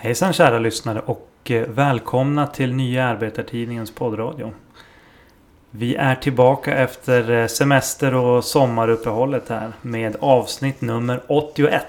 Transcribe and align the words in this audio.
Hejsan 0.00 0.32
kära 0.32 0.58
lyssnare 0.58 1.00
och 1.00 1.30
eh, 1.44 1.68
välkomna 1.68 2.46
till 2.46 2.74
Nya 2.74 3.04
Arbetartidningens 3.04 3.90
poddradio. 3.90 4.52
Vi 5.70 5.94
är 5.94 6.14
tillbaka 6.14 6.76
efter 6.76 7.30
eh, 7.30 7.46
semester 7.46 8.14
och 8.14 8.44
sommaruppehållet 8.44 9.48
här 9.48 9.72
med 9.82 10.16
avsnitt 10.20 10.80
nummer 10.80 11.22
81. 11.26 11.82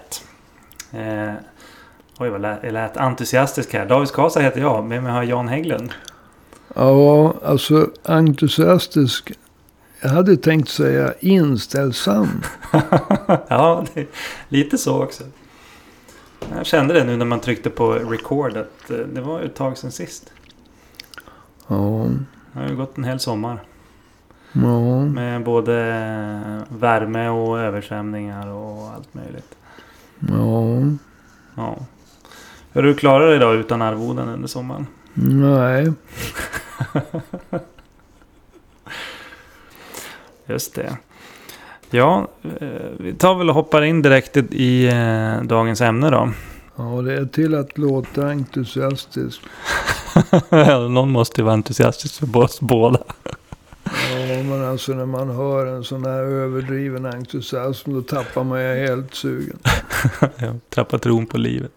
Eh, 0.92 1.34
oj 2.18 2.30
vad 2.30 2.42
lät, 2.42 2.60
jag 2.64 2.74
lät 2.74 2.98
entusiastisk 2.98 3.74
här. 3.74 3.86
David 3.86 4.08
Skasa 4.08 4.40
heter 4.40 4.62
jag. 4.62 4.86
Med 4.86 5.04
mig 5.04 5.12
har 5.12 5.24
jag 5.24 5.30
Jan 5.30 5.48
Hägglund. 5.48 5.92
Ja, 6.76 7.34
alltså 7.46 7.90
entusiastisk. 8.04 9.32
Jag 10.02 10.10
hade 10.10 10.38
tänkt 10.38 10.70
säga 10.70 11.14
inställsam. 11.20 12.44
ja, 13.48 13.86
det, 13.94 14.08
lite 14.50 14.78
så 14.78 15.04
också. 15.04 15.24
Jag 16.56 16.66
kände 16.66 16.94
det 16.94 17.04
nu 17.04 17.18
när 17.18 17.26
man 17.26 17.40
tryckte 17.40 17.70
på 17.70 17.92
record 17.94 18.58
att 18.58 18.90
eh, 18.92 18.98
det 18.98 19.22
var 19.22 19.42
ett 19.42 19.56
tag 19.56 19.78
sedan 19.78 19.92
sist. 19.92 20.32
Ja, 21.68 22.08
Det 22.54 22.60
har 22.60 22.70
ju 22.70 22.76
gått 22.76 22.98
en 22.98 23.04
hel 23.04 23.20
sommar. 23.20 23.64
ja. 24.54 25.00
Med 25.06 25.44
både 25.44 25.74
värme 26.70 27.30
och 27.30 27.60
översvämningar 27.60 28.48
och 28.48 28.90
allt 28.90 29.14
möjligt. 29.14 29.56
ja. 30.20 30.82
Ja. 31.56 31.78
Hur 32.72 32.82
har 32.82 32.88
du 32.90 32.96
klarat 32.96 33.30
dig 33.30 33.40
då 33.40 33.54
utan 33.54 33.82
arvoden 33.82 34.28
under 34.30 34.48
sommaren? 34.48 34.88
Nej. 35.14 35.94
Just 40.46 40.76
det. 40.76 40.98
Ja, 41.92 42.28
eh, 42.62 42.68
vi 43.00 43.14
tar 43.14 43.36
väl 43.36 43.50
och 43.50 43.56
hoppar 43.56 43.82
in 43.82 44.02
direkt 44.02 44.38
i- 44.38 44.88
eh, 44.88 45.42
dagens 45.44 45.82
ämne 45.82 46.10
då. 46.10 46.30
Ja, 46.76 46.84
det 47.02 47.14
är 47.14 47.26
till 47.26 47.56
att 47.56 47.78
låta 47.78 48.28
entusiastisk. 48.30 49.42
Någon 50.90 51.12
måste 51.12 51.42
ju 51.42 51.46
vara 51.46 51.54
entusiastisk 51.54 52.20
för 52.20 52.38
oss 52.38 52.62
båda. 52.62 53.00
Ja, 53.84 54.44
men 54.44 54.64
alltså 54.66 54.92
när 54.92 55.06
man 55.06 55.30
hör 55.30 55.66
en 55.66 55.84
sån 55.84 56.06
här 56.06 56.20
överdriven 56.22 57.06
entusiasm 57.06 57.94
då 57.94 58.02
tappar 58.02 58.44
man 58.44 58.62
ju 58.62 58.88
helt 58.88 59.16
sugen. 59.16 59.58
Jag 60.38 60.60
tappar 60.70 60.98
tron 60.98 61.26
på 61.26 61.38
livet. 61.38 61.72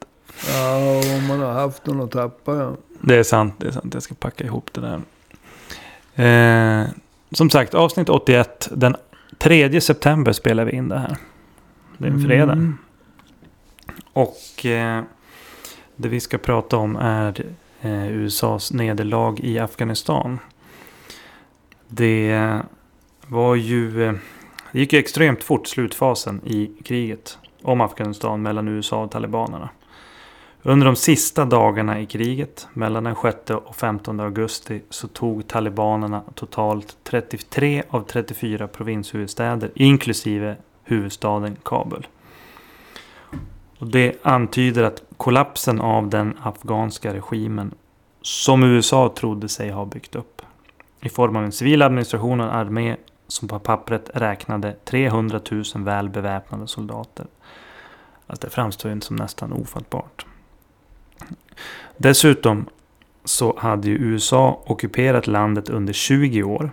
Ja, 0.54 0.76
om 1.16 1.26
man 1.26 1.40
har 1.40 1.52
haft 1.52 1.86
någon 1.86 2.00
att 2.00 2.10
tappa 2.10 2.56
ja. 2.56 2.72
Det 3.00 3.16
är 3.16 3.22
sant, 3.22 3.54
det 3.58 3.66
är 3.66 3.70
sant. 3.72 3.94
Jag 3.94 4.02
ska 4.02 4.14
packa 4.14 4.44
ihop 4.44 4.70
det 4.72 4.80
där. 4.80 5.00
Eh, 6.14 6.86
som 7.32 7.50
sagt, 7.50 7.74
avsnitt 7.74 8.08
81. 8.08 8.68
Den 8.72 8.96
3 9.38 9.80
september 9.80 10.32
spelar 10.32 10.64
vi 10.64 10.72
in 10.72 10.88
det 10.88 10.98
här. 10.98 11.16
Det 11.98 12.06
är 12.06 12.10
en 12.10 12.24
fredag. 12.24 12.52
Mm. 12.52 12.78
Och 14.12 14.66
eh, 14.66 15.02
det 15.96 16.08
vi 16.08 16.20
ska 16.20 16.38
prata 16.38 16.76
om 16.76 16.96
är 16.96 17.44
eh, 17.80 18.12
USAs 18.12 18.72
nederlag 18.72 19.40
i 19.40 19.58
Afghanistan. 19.58 20.38
Det 21.88 22.60
var 23.26 23.54
ju... 23.54 24.04
Eh, 24.04 24.14
det 24.72 24.78
gick 24.78 24.92
ju 24.92 24.98
extremt 24.98 25.44
fort 25.44 25.66
slutfasen 25.66 26.40
i 26.44 26.70
kriget 26.84 27.38
om 27.62 27.80
Afghanistan 27.80 28.42
mellan 28.42 28.68
USA 28.68 29.02
och 29.02 29.10
talibanerna. 29.10 29.68
Under 30.64 30.86
de 30.86 30.96
sista 30.96 31.44
dagarna 31.44 32.00
i 32.00 32.06
kriget, 32.06 32.68
mellan 32.72 33.04
den 33.04 33.16
6 33.22 33.50
och 33.50 33.76
15 33.76 34.20
augusti, 34.20 34.82
så 34.90 35.08
tog 35.08 35.48
talibanerna 35.48 36.22
totalt 36.34 36.96
33 37.02 37.82
av 37.90 38.02
34 38.02 38.68
provinshuvudstäder, 38.68 39.70
inklusive 39.74 40.56
huvudstaden 40.84 41.56
Kabul. 41.62 42.06
Och 43.78 43.86
det 43.86 44.14
antyder 44.22 44.82
att 44.82 45.02
kollapsen 45.16 45.80
av 45.80 46.08
den 46.08 46.38
afghanska 46.42 47.14
regimen, 47.14 47.74
som 48.22 48.62
USA 48.62 49.12
trodde 49.16 49.48
sig 49.48 49.70
ha 49.70 49.84
byggt 49.84 50.14
upp, 50.14 50.42
i 51.00 51.08
form 51.08 51.36
av 51.36 51.44
en 51.44 51.52
civil 51.52 51.82
administration 51.82 52.40
och 52.40 52.46
en 52.46 52.52
armé 52.52 52.96
som 53.26 53.48
på 53.48 53.58
pappret 53.58 54.10
räknade 54.14 54.76
300 54.84 55.40
000 55.50 55.64
väl 55.74 56.08
beväpnade 56.08 56.66
soldater. 56.66 57.26
Alltså 58.26 58.46
det 58.46 58.50
framstår 58.50 58.92
ju 58.92 59.00
som 59.00 59.16
nästan 59.16 59.52
ofattbart. 59.52 60.26
Dessutom 61.96 62.66
så 63.24 63.58
hade 63.58 63.88
ju 63.88 63.94
USA 63.94 64.62
ockuperat 64.66 65.26
landet 65.26 65.68
under 65.68 65.92
20 65.92 66.42
år. 66.42 66.70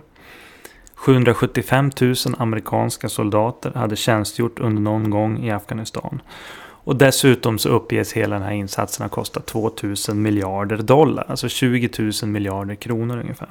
775 0.94 1.90
000 2.00 2.14
amerikanska 2.38 3.08
soldater 3.08 3.72
hade 3.74 3.96
tjänstgjort 3.96 4.58
under 4.58 4.82
någon 4.82 5.10
gång 5.10 5.44
i 5.44 5.50
Afghanistan. 5.50 6.22
Och 6.84 6.96
dessutom 6.96 7.58
så 7.58 7.68
uppges 7.68 8.12
hela 8.12 8.34
den 8.34 8.44
här 8.44 8.52
insatsen 8.52 9.04
ha 9.04 9.08
kostat 9.08 9.46
2 9.46 9.70
000 10.08 10.16
miljarder 10.16 10.76
dollar. 10.76 11.24
Alltså 11.28 11.48
20 11.48 11.90
000 11.98 12.30
miljarder 12.30 12.74
kronor 12.74 13.18
ungefär. 13.18 13.48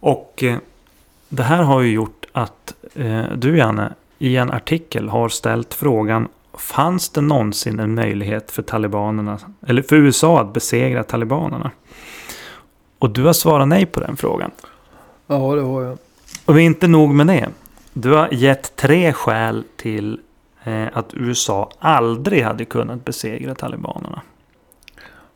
Och 0.00 0.42
eh, 0.42 0.58
det 1.28 1.42
här 1.42 1.62
har 1.62 1.80
ju 1.80 1.92
gjort 1.92 2.26
att 2.32 2.74
eh, 2.94 3.24
du 3.36 3.56
Janne 3.56 3.94
i 4.18 4.36
en 4.36 4.50
artikel 4.50 5.08
har 5.08 5.28
ställt 5.28 5.74
frågan 5.74 6.28
Fanns 6.56 7.08
det 7.08 7.20
någonsin 7.20 7.80
en 7.80 7.94
möjlighet 7.94 8.50
för 8.50 8.62
talibanerna, 8.62 9.38
eller 9.66 9.82
för 9.82 9.96
USA 9.96 10.40
att 10.40 10.52
besegra 10.52 11.04
talibanerna? 11.04 11.70
Och 12.98 13.10
du 13.10 13.24
har 13.24 13.32
svarat 13.32 13.68
nej 13.68 13.86
på 13.86 14.00
den 14.00 14.16
frågan. 14.16 14.50
Ja, 15.26 15.54
det 15.54 15.62
har 15.62 15.82
jag. 15.82 15.98
Och 16.44 16.60
inte 16.60 16.88
nog 16.88 17.14
med 17.14 17.26
det. 17.26 17.48
Du 17.92 18.12
har 18.12 18.28
gett 18.34 18.76
tre 18.76 19.12
skäl 19.12 19.64
till 19.76 20.20
eh, 20.64 20.86
att 20.92 21.14
USA 21.14 21.70
aldrig 21.78 22.42
hade 22.42 22.64
kunnat 22.64 23.04
besegra 23.04 23.54
talibanerna. 23.54 24.22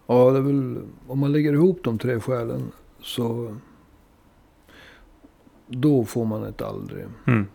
Ja, 0.07 0.31
det 0.31 0.39
är 0.39 0.43
väl, 0.43 0.79
om 1.07 1.19
man 1.19 1.33
lägger 1.33 1.53
ihop 1.53 1.81
de 1.85 1.99
tre 1.99 2.21
skälen 2.21 2.73
så 3.03 3.57
då 5.67 6.05
får 6.05 6.25
man 6.25 6.45
ett 6.45 6.63
aldrig. 6.63 7.05
Mm. 7.27 7.47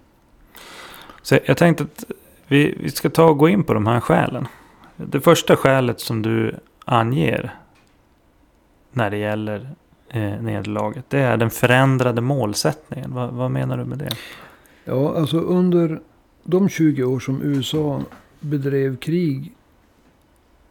Så 1.21 1.37
jag 1.45 1.57
tänkte 1.57 1.83
att 1.83 2.05
vi, 2.47 2.77
vi 2.79 2.91
ska 2.91 3.09
ta 3.09 3.25
och 3.25 3.37
gå 3.37 3.49
in 3.49 3.63
på 3.63 3.73
de 3.73 3.87
här 3.87 3.99
skälen. 3.99 4.47
Det 4.95 5.21
första 5.21 5.55
skälet 5.55 5.99
som 5.99 6.21
du 6.21 6.55
anger 6.85 7.53
när 8.91 9.09
det 9.09 9.17
gäller 9.17 9.69
eh, 10.09 10.41
nederlaget. 10.41 11.05
Det 11.09 11.19
är 11.19 11.37
den 11.37 11.49
förändrade 11.49 12.21
målsättningen. 12.21 13.13
Vad, 13.13 13.33
vad 13.33 13.51
menar 13.51 13.77
du 13.77 13.85
med 13.85 13.97
det? 13.97 14.15
Ja, 14.83 15.15
alltså 15.17 15.39
under 15.39 16.01
de 16.43 16.69
20 16.69 17.03
år 17.03 17.19
som 17.19 17.41
USA 17.41 18.01
bedrev 18.39 18.97
krig 18.97 19.55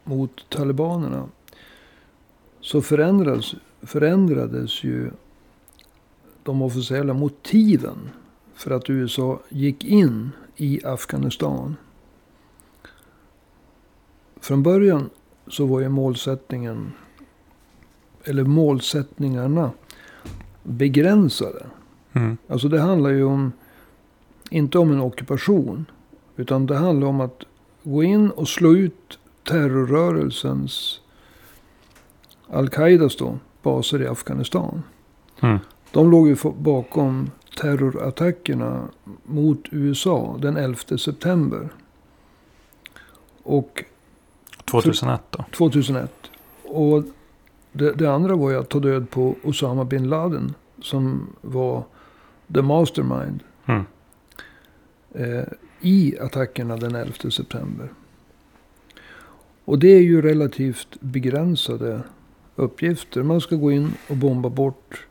mot 0.05 0.47
talibanerna. 0.49 1.29
Så 2.61 2.83
förändrades, 2.83 3.55
förändrades 3.83 4.85
ju 4.85 5.11
de 6.43 6.63
officiella 6.63 7.15
motiven 7.15 8.11
för 8.55 8.71
att 8.71 8.91
USA 8.91 9.41
gick 9.49 9.85
in 9.85 10.31
i 10.57 10.81
Afghanistan. 10.85 11.77
Från 14.41 14.63
början 14.63 15.11
så 15.47 15.67
var 15.67 15.81
ju 15.81 15.89
målsättningen, 15.89 16.93
eller 18.25 18.45
målsättningarna, 18.45 19.71
begränsade. 20.63 21.67
Mm. 22.13 22.37
Alltså 22.49 22.69
det 22.69 22.81
handlar 22.81 23.11
ju 23.11 23.25
om, 23.25 23.53
inte 24.51 24.79
om 24.79 24.93
en 24.93 25.01
ockupation. 25.01 25.87
Utan 26.37 26.67
det 26.67 26.77
handlar 26.77 27.09
om 27.09 27.21
att 27.21 27.45
gå 27.83 28.03
in 28.03 28.31
och 28.31 28.49
slå 28.49 28.73
ut 28.73 29.19
terrorrörelsens, 29.49 31.01
Al-Qaidas 32.49 33.17
då, 33.17 33.39
baser 33.63 34.03
i 34.03 34.07
Afghanistan. 34.07 34.83
Mm. 35.41 35.59
De 35.91 36.11
låg 36.11 36.29
ju 36.29 36.37
bakom 36.59 37.31
terrorattackerna 37.57 38.89
mot 39.25 39.65
USA 39.71 40.37
den 40.43 40.57
11 40.57 40.99
september. 40.99 41.69
Och 43.43 43.85
2001 44.65 45.21
då? 45.31 45.45
2001. 45.57 46.13
Och 46.65 47.05
det, 47.73 47.93
det 47.93 48.07
andra 48.07 48.37
var 48.37 48.51
ju 48.51 48.57
att 48.57 48.69
ta 48.69 48.79
död 48.81 49.11
på 49.11 49.35
Osama 49.43 49.85
bin 49.85 50.09
Laden. 50.09 50.55
Som 50.83 51.27
var 51.41 51.85
the 52.55 52.63
mastermind 52.63 53.41
Mm. 53.67 53.85
eh, 55.15 55.45
i 55.81 56.19
attackerna 56.21 56.77
den 56.77 56.95
11 56.95 57.31
september. 57.31 57.89
Och 59.65 59.79
det 59.79 59.89
är 59.89 60.01
ju 60.01 60.23
relativt 60.23 60.89
begränsade 61.01 62.01
uppgifter. 62.57 63.23
Man 63.23 63.41
ska 63.41 63.57
gå 63.57 63.73
in 63.73 63.93
och 64.09 64.17
bomba 64.17 64.49
bort 64.49 65.07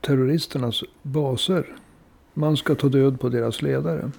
terroristernas 0.00 0.82
baser. 1.02 1.76
Man 2.34 2.56
ska 2.56 2.74
ta 2.74 2.88
död 2.88 3.20
på 3.20 3.28
deras 3.28 3.62
ledare. 3.62 4.10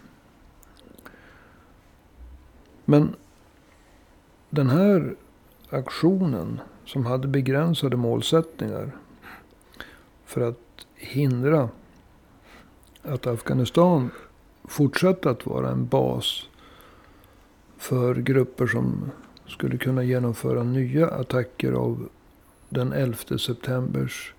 Men 2.86 3.16
den 4.50 4.70
här 4.70 5.16
aktionen 5.70 6.60
som 6.86 7.06
hade 7.06 7.28
begränsade 7.28 7.98
målsättningar 7.98 8.92
för 10.26 10.42
att 10.42 10.86
hindra 10.96 11.70
att 13.02 13.28
Afghanistan 13.28 14.10
fortsatte 14.64 15.30
att 15.30 15.46
vara 15.46 15.70
en 15.70 15.88
bas 15.88 16.50
för 17.78 18.16
grupper 18.16 18.68
som 18.68 19.12
skulle 19.48 19.78
kunna 19.78 20.04
genomföra 20.04 20.64
nya 20.64 21.08
attacker 21.08 21.72
av 21.72 22.10
den 22.70 22.94
11 22.94 23.38
septembers 23.38 24.34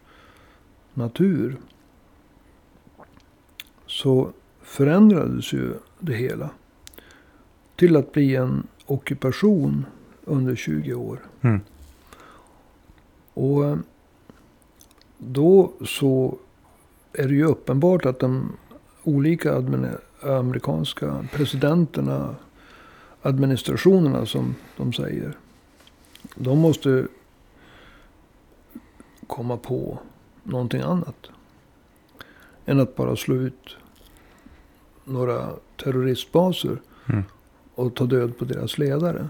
natur. 0.95 1.57
Så 3.87 4.33
förändrades 4.63 5.53
ju 5.53 5.75
det 5.99 6.15
hela. 6.15 6.51
Till 7.77 7.97
att 7.97 8.13
bli 8.13 8.37
en 8.37 8.67
ockupation 8.87 9.87
under 10.25 10.57
20 10.57 10.95
år. 10.95 11.19
Mm. 11.41 11.61
Och 13.35 13.65
eh, 13.65 13.77
då 15.19 15.73
så 15.85 16.39
är 17.13 17.29
det 17.29 17.35
ju 17.35 17.45
uppenbart 17.45 18.07
att 18.07 18.19
de 18.19 18.57
olika 19.03 19.63
amerikanska 20.23 21.27
presidenterna, 21.33 22.37
administrationerna 23.23 24.27
som 24.27 24.55
de 24.77 24.93
säger. 24.93 25.37
De 26.35 26.59
måste 26.59 27.07
komma 29.27 29.57
på 29.57 29.99
någonting 30.45 30.81
annat. 30.81 31.27
Än 32.67 32.81
att 32.81 32.97
bara 32.97 33.17
slå 33.17 33.35
ut 33.35 33.77
några 35.05 35.51
terroristbaser 35.77 36.79
Mm. 37.09 37.23
och 37.75 37.95
ta 37.95 38.05
död 38.05 38.39
på 38.39 38.45
deras 38.45 38.79
ledare. 38.79 39.29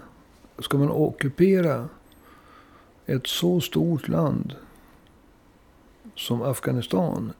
Ska 0.59 0.77
man 0.77 0.89
ockupera 0.89 1.89
ett 3.05 3.27
så 3.27 3.61
stort 3.61 4.07
land 4.07 4.55
som 6.15 6.41
Afghanistan 6.41 7.33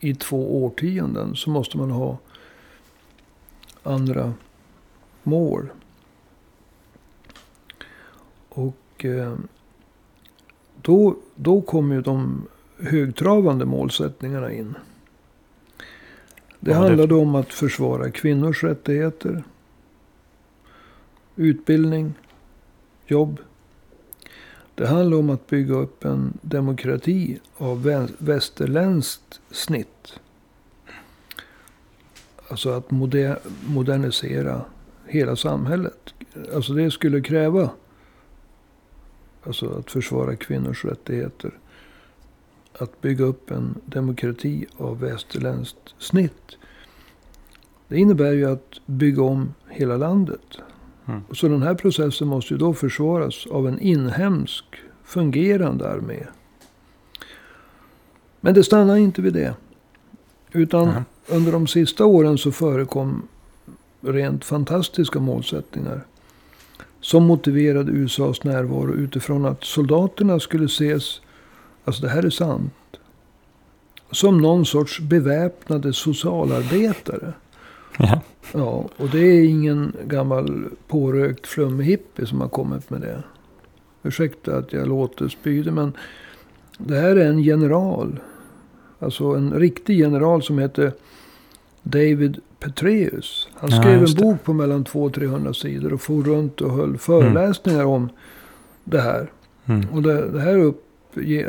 i 0.00 0.14
två 0.14 0.64
årtionden 0.64 1.36
så 1.36 1.50
måste 1.50 1.78
man 1.78 1.90
ha 1.90 2.18
andra 3.82 4.32
mål. 5.22 5.68
Och 8.48 9.04
eh, 9.04 9.36
då, 10.82 11.16
då 11.34 11.60
kommer 11.60 11.94
ju 11.94 12.02
de 12.02 12.46
högtravande 12.80 13.64
målsättningarna 13.64 14.52
in. 14.52 14.74
Det 16.60 16.70
Ja, 16.70 16.76
det- 16.76 16.86
handlade 16.88 17.14
om 17.14 17.34
att 17.34 17.52
försvara 17.52 18.10
kvinnors 18.10 18.64
rättigheter. 18.64 19.44
Utbildning. 21.36 22.14
Jobb. 23.06 23.40
Det 24.74 24.86
handlar 24.86 25.18
om 25.18 25.30
att 25.30 25.46
bygga 25.46 25.74
upp 25.74 26.04
en 26.04 26.38
demokrati 26.42 27.40
av 27.56 27.86
vä- 27.86 28.12
västerländskt 28.18 29.40
snitt. 29.50 30.18
Alltså 32.48 32.70
att 32.70 32.90
moder- 32.90 33.38
modernisera 33.66 34.62
hela 35.06 35.36
samhället. 35.36 36.14
Alltså 36.54 36.72
det 36.72 36.90
skulle 36.90 37.20
kräva 37.20 37.70
alltså 39.46 39.68
att 39.78 39.90
försvara 39.90 40.36
kvinnors 40.36 40.84
rättigheter. 40.84 41.58
Att 42.78 43.00
bygga 43.00 43.24
upp 43.24 43.50
en 43.50 43.74
demokrati 43.86 44.66
av 44.76 45.00
västerländskt 45.00 45.94
snitt. 45.98 46.56
Det 47.88 47.98
innebär 47.98 48.32
ju 48.32 48.50
att 48.50 48.80
bygga 48.86 49.22
om 49.22 49.54
hela 49.68 49.96
landet. 49.96 50.58
Mm. 51.06 51.20
Så 51.32 51.48
den 51.48 51.62
här 51.62 51.74
processen 51.74 52.28
måste 52.28 52.54
ju 52.54 52.58
då 52.58 52.74
försvaras 52.74 53.46
av 53.46 53.68
en 53.68 53.78
inhemsk 53.80 54.64
fungerande 55.04 55.88
armé. 55.90 56.22
Men 58.40 58.54
det 58.54 58.64
stannar 58.64 58.96
inte 58.96 59.22
vid 59.22 59.32
det. 59.32 59.54
Utan 60.52 60.88
Mhm. 60.88 61.02
under 61.26 61.52
de 61.52 61.66
sista 61.66 62.04
åren 62.06 62.38
så 62.38 62.52
förekom 62.52 63.28
rent 64.00 64.44
fantastiska 64.44 65.20
målsättningar. 65.20 66.04
Som 67.00 67.24
motiverade 67.26 67.92
USAs 67.92 68.44
närvaro 68.44 68.94
utifrån 68.94 69.46
att 69.46 69.64
soldaterna 69.64 70.40
skulle 70.40 70.64
ses, 70.64 71.20
alltså 71.84 72.02
det 72.02 72.08
här 72.08 72.22
är 72.22 72.30
sant, 72.30 72.72
som 74.10 74.38
någon 74.40 74.66
sorts 74.66 75.00
beväpnade 75.00 75.92
socialarbetare. 75.92 77.32
Ja. 77.98 78.20
Ja, 78.52 78.88
och 78.96 79.08
det 79.10 79.18
är 79.18 79.44
ingen 79.44 79.96
gammal 80.06 80.64
pårökt 80.88 81.46
flummig 81.46 81.84
hippie 81.84 82.26
som 82.26 82.40
har 82.40 82.48
kommit 82.48 82.90
med 82.90 83.00
det. 83.00 83.22
Ursäkta 84.02 84.56
att 84.56 84.72
jag 84.72 84.88
låter 84.88 85.28
spydig, 85.28 85.72
men 85.72 85.92
det 86.78 86.94
här 86.96 87.16
är 87.16 87.30
en 87.30 87.42
general. 87.42 88.20
Alltså 88.98 89.24
en 89.24 89.52
riktig 89.52 89.98
general 89.98 90.42
som 90.42 90.58
heter 90.58 90.92
David 91.82 92.40
Petraeus. 92.60 93.48
Han 93.54 93.70
Ja, 93.70 93.80
skrev 93.80 93.94
en 93.94 94.00
just 94.00 94.16
det. 94.18 94.22
bok 94.24 94.44
på 94.44 94.52
mellan 94.52 94.84
200-300 94.84 95.52
sidor 95.52 95.92
och 95.92 96.00
for 96.00 96.22
runt 96.22 96.60
och 96.60 96.70
höll 96.70 96.98
föreläsningar 96.98 97.84
om 97.84 98.08
det 98.84 99.00
här. 99.00 99.30
Mm. 99.66 99.88
Och 99.92 100.02
det, 100.02 100.30
det 100.30 100.40
här 100.40 100.58
upp, 100.58 100.84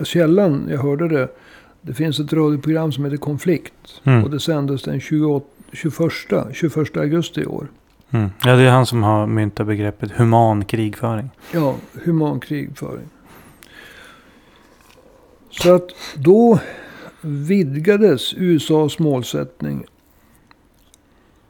källan, 0.03 0.67
jag 0.69 0.77
hörde 0.77 1.07
det. 1.07 1.27
Det 1.81 1.93
finns 1.93 2.19
ett 2.19 2.33
radioprogram 2.33 2.91
som 2.91 3.05
heter 3.05 3.17
Konflikt. 3.17 4.01
Mm. 4.03 4.23
Och 4.23 4.29
det 4.29 4.39
sändes 4.39 4.83
den 4.83 4.99
28, 4.99 5.45
21, 5.73 5.95
21 6.53 6.97
augusti 6.97 7.41
i 7.41 7.45
år. 7.45 7.67
Mm. 8.11 8.29
Ja, 8.45 8.55
det 8.55 8.63
är 8.63 8.69
han 8.69 8.85
som 8.85 9.03
har 9.03 9.27
myntat 9.27 9.67
begreppet 9.67 10.11
human 10.11 10.65
krigföring. 10.65 11.29
Ja, 11.53 11.75
human 12.03 12.39
krigföring. 12.39 13.05
Så 15.49 15.75
att 15.75 15.89
då 16.15 16.59
vidgades 17.21 18.33
USAs 18.37 18.99
målsättning 18.99 19.85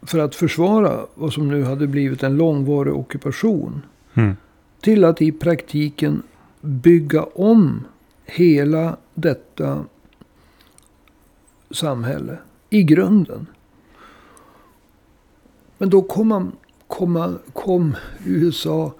för 0.02 0.20
att 0.20 0.36
försvara 0.36 1.06
vad 1.16 1.34
som 1.34 1.48
nu 1.48 1.64
hade 1.64 1.88
blivit 1.88 2.24
en 2.24 2.38
långvarig 2.38 2.94
ockupation. 2.94 3.82
Mm. 4.14 4.36
Till 4.82 5.06
att 5.06 5.22
i 5.22 5.32
praktiken 5.32 6.24
bygga 6.62 7.24
om 7.24 7.86
hela 8.32 8.98
detta 9.14 9.86
samhälle 11.72 12.38
i 12.70 12.84
grunden. 12.84 13.48
Men 15.78 15.90
då 15.90 16.02
kom, 16.02 16.28
man, 16.28 16.52
kom, 16.88 17.12
man, 17.12 17.40
kom 17.54 17.96
USA 18.26 18.94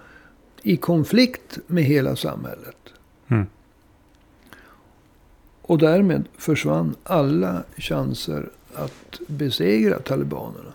i 0.62 0.76
konflikt 0.76 1.58
med 1.66 1.84
hela 1.84 2.16
samhället. 2.16 2.76
Mm. 3.28 3.46
Och 5.62 5.78
därmed 5.78 6.24
försvann 6.38 6.94
alla 7.02 7.62
chanser 7.76 8.48
att 8.74 9.20
besegra 9.26 9.98
talibanerna. 9.98 10.72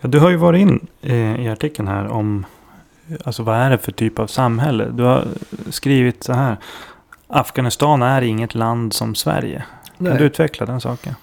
Ja, 0.00 0.08
du 0.08 0.18
har 0.18 0.30
ju 0.30 0.36
varit 0.36 0.60
in 0.60 0.86
eh, 1.00 1.40
i 1.44 1.48
artikeln 1.48 1.88
här 1.88 2.06
om 2.06 2.46
alltså 3.24 3.42
vad 3.42 3.56
är 3.56 3.70
det 3.70 3.78
för 3.78 3.92
typ 3.92 4.18
av 4.18 4.26
samhälle. 4.26 4.90
Du 4.90 5.02
har 5.02 5.28
skrivit 5.70 6.24
så 6.24 6.32
här. 6.32 6.56
Afghanistan 7.28 8.02
är 8.02 8.22
inget 8.22 8.54
land 8.54 8.92
som 8.92 9.14
Sverige. 9.14 9.64
Kan 9.96 10.06
Nej. 10.06 10.18
du 10.18 10.24
utveckla 10.24 10.66
den 10.66 10.80
saken? 10.80 11.14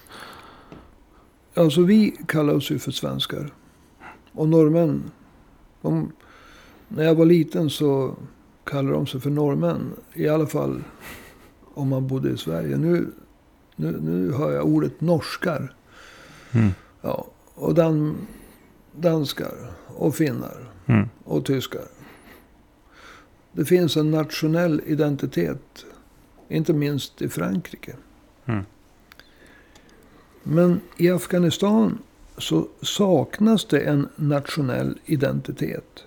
Alltså 1.54 1.82
vi 1.82 2.16
kallar 2.28 2.54
oss 2.54 2.70
ju 2.70 2.78
för 2.78 2.90
svenskar. 2.90 3.50
Och 4.32 4.48
norrmän. 4.48 5.10
De, 5.82 6.12
när 6.88 7.04
jag 7.04 7.14
var 7.14 7.24
liten 7.24 7.70
så 7.70 8.14
kallade 8.64 8.94
de 8.94 9.06
sig 9.06 9.20
för 9.20 9.30
norrmän. 9.30 9.92
I 10.14 10.28
alla 10.28 10.46
fall 10.46 10.82
om 11.74 11.88
man 11.88 12.06
bodde 12.06 12.30
i 12.30 12.36
Sverige. 12.36 12.76
Nu, 12.76 13.12
nu, 13.76 13.98
nu 14.00 14.32
hör 14.32 14.52
jag 14.52 14.64
ordet 14.66 15.00
norskar. 15.00 15.74
Mm. 16.52 16.70
Ja, 17.00 17.26
och 17.54 17.74
dan, 17.74 18.16
danskar 18.92 19.52
och 19.86 20.14
finnar 20.14 20.70
Mm. 20.86 21.08
och 21.24 21.44
tyskar. 21.44 21.82
Det 23.52 23.64
finns 23.64 23.96
en 23.96 24.10
nationell 24.10 24.82
identitet. 24.86 25.84
Inte 26.54 26.72
minst 26.72 27.22
i 27.22 27.28
Frankrike. 27.28 27.92
Mm. 28.46 28.64
Men 30.42 30.80
i 30.96 31.10
Afghanistan 31.10 31.98
så 32.38 32.68
saknas 32.82 33.64
det 33.64 33.80
en 33.80 34.08
nationell 34.16 34.98
identitet. 35.04 36.04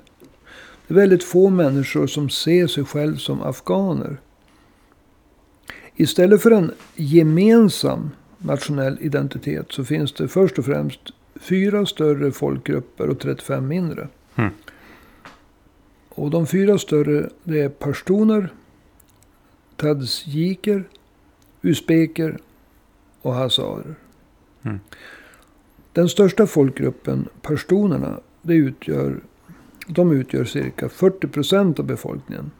Det 0.87 0.93
är 0.93 0.95
väldigt 0.95 1.23
få 1.23 1.49
människor 1.49 2.07
som 2.07 2.29
ser 2.29 2.67
sig 2.67 2.85
själv 2.85 3.15
som 3.15 3.41
afghaner. 3.41 4.17
Istället 5.95 6.41
för 6.41 6.51
en 6.51 6.71
gemensam 6.95 8.09
nationell 8.37 8.97
identitet 9.01 9.71
så 9.71 9.83
finns 9.83 10.13
det 10.13 10.27
först 10.27 10.59
och 10.59 10.65
främst 10.65 10.99
fyra 11.35 11.85
större 11.85 12.31
folkgrupper 12.31 13.09
och 13.09 13.19
35 13.19 13.67
mindre. 13.67 14.07
Mm. 14.35 14.51
Och 16.09 16.29
de 16.29 16.47
fyra 16.47 16.77
större 16.77 17.29
det 17.43 17.61
är 17.61 17.69
pashtuner, 17.69 18.49
tadsjiker, 19.77 20.83
usbeker 21.61 22.37
och 23.21 23.33
hazarer. 23.33 23.95
Mm. 24.63 24.79
Den 25.93 26.09
största 26.09 26.47
folkgruppen, 26.47 27.29
pashtunerna, 27.41 28.19
det 28.41 28.53
utgör, 28.53 29.19
de 29.87 30.11
utgör 30.11 30.45
cirka 30.45 30.89
40 30.89 31.27
procent 31.27 31.79
av 31.79 31.85
befolkningen. 31.85 32.51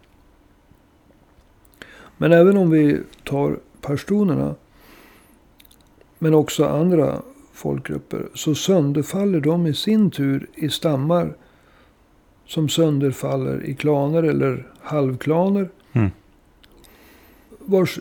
Men 2.18 2.32
även 2.32 2.58
om 2.58 2.70
vi 2.70 3.02
tar 3.24 3.60
pashtunerna, 3.82 4.56
men 6.20 6.34
också 6.34 6.66
andra 6.66 7.22
folkgrupper, 7.54 8.30
så 8.34 8.56
sönderfaller 8.56 9.40
de 9.40 9.68
i 9.68 9.74
sin 9.74 10.12
tur 10.12 10.48
i 10.56 10.70
stammar 10.70 11.36
som 12.46 12.70
sönderfaller 12.70 13.66
i 13.66 13.76
klaner 13.76 14.24
eller 14.24 14.68
halvklaner. 14.82 15.70
Mm. 15.94 16.12
Vars 17.70 18.00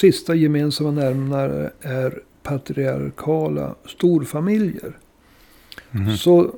sista 0.00 0.34
gemensamma 0.34 0.90
nämnare 0.90 1.70
är 1.80 2.22
patriarkala 2.42 3.74
storfamiljer. 3.84 4.98
Mhm. 5.90 6.16
Så 6.16 6.54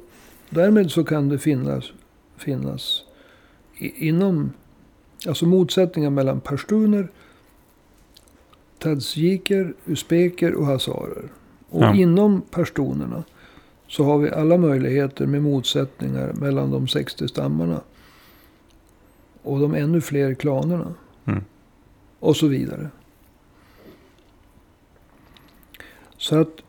därmed 0.51 0.91
så 0.91 1.05
kan 1.05 1.29
det 1.29 1.39
finnas, 1.39 1.93
finnas 2.37 3.03
inom, 3.79 4.53
alltså 5.27 5.47
motsättningar 5.47 6.11
mellan 6.11 6.41
pashtuner, 6.41 7.09
tadsjiker, 8.79 9.75
usbeker 9.87 10.55
och 10.55 10.67
hazarer. 10.67 11.29
Och 11.71 11.83
Ja. 11.83 11.95
inom 11.95 12.43
pashtunerna 12.51 13.25
så 13.89 14.05
har 14.05 14.19
vi 14.19 14.31
alla 14.31 14.57
möjligheter 14.59 15.27
med 15.27 15.43
motsättningar 15.43 16.33
mellan 16.33 16.71
de 16.71 16.89
60 16.89 17.29
stammarna. 17.29 17.81
Och 19.43 19.61
de 19.61 19.75
ännu 19.75 20.01
fler 20.01 20.35
klanerna. 20.35 20.95
Mm. 21.25 21.45
Och 22.25 22.37
så 22.37 22.47
vidare. 22.47 22.89
Så 26.17 26.41
att 26.41 26.61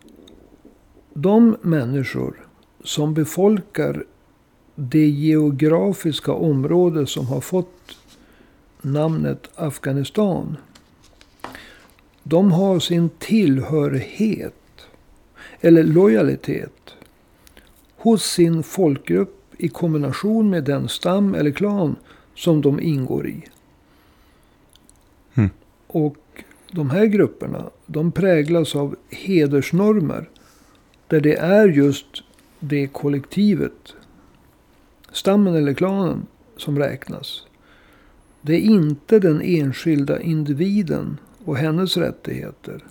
de 1.13 1.57
människor 1.61 2.47
som 2.83 3.13
befolkar 3.13 4.05
det 4.75 5.07
geografiska 5.07 6.33
område 6.33 7.07
som 7.07 7.27
har 7.27 7.41
fått 7.41 7.97
namnet 8.81 9.49
Afghanistan. 9.55 10.57
De 12.23 12.51
har 12.51 12.79
sin 12.79 13.09
tillhörighet 13.09 14.87
eller 15.61 15.83
lojalitet 15.83 16.95
hos 17.95 18.23
sin 18.23 18.63
folkgrupp 18.63 19.53
i 19.57 19.67
kombination 19.67 20.49
med 20.49 20.63
den 20.63 20.89
stam 20.89 21.35
eller 21.35 21.51
klan 21.51 21.95
som 22.35 22.61
de 22.61 22.79
ingår 22.79 23.27
i. 23.27 23.43
Och 25.95 26.43
de 26.71 26.89
här 26.89 27.05
grupperna, 27.05 27.69
de 27.85 28.11
präglas 28.11 28.75
av 28.75 28.95
hedersnormer. 29.09 30.29
Där 31.07 31.19
det 31.21 31.35
är 31.35 31.67
just 31.67 32.05
det 32.59 32.87
kollektivet, 32.87 33.93
stammen 35.11 35.55
eller 35.55 35.73
klanen, 35.73 36.25
som 36.57 36.79
räknas. 36.79 37.45
Det 38.41 38.53
är 38.53 38.59
inte 38.59 39.19
den 39.19 39.41
enskilda 39.41 40.21
individen 40.21 41.17
och 41.45 41.57
hennes 41.57 41.97
rättigheter. 41.97 42.83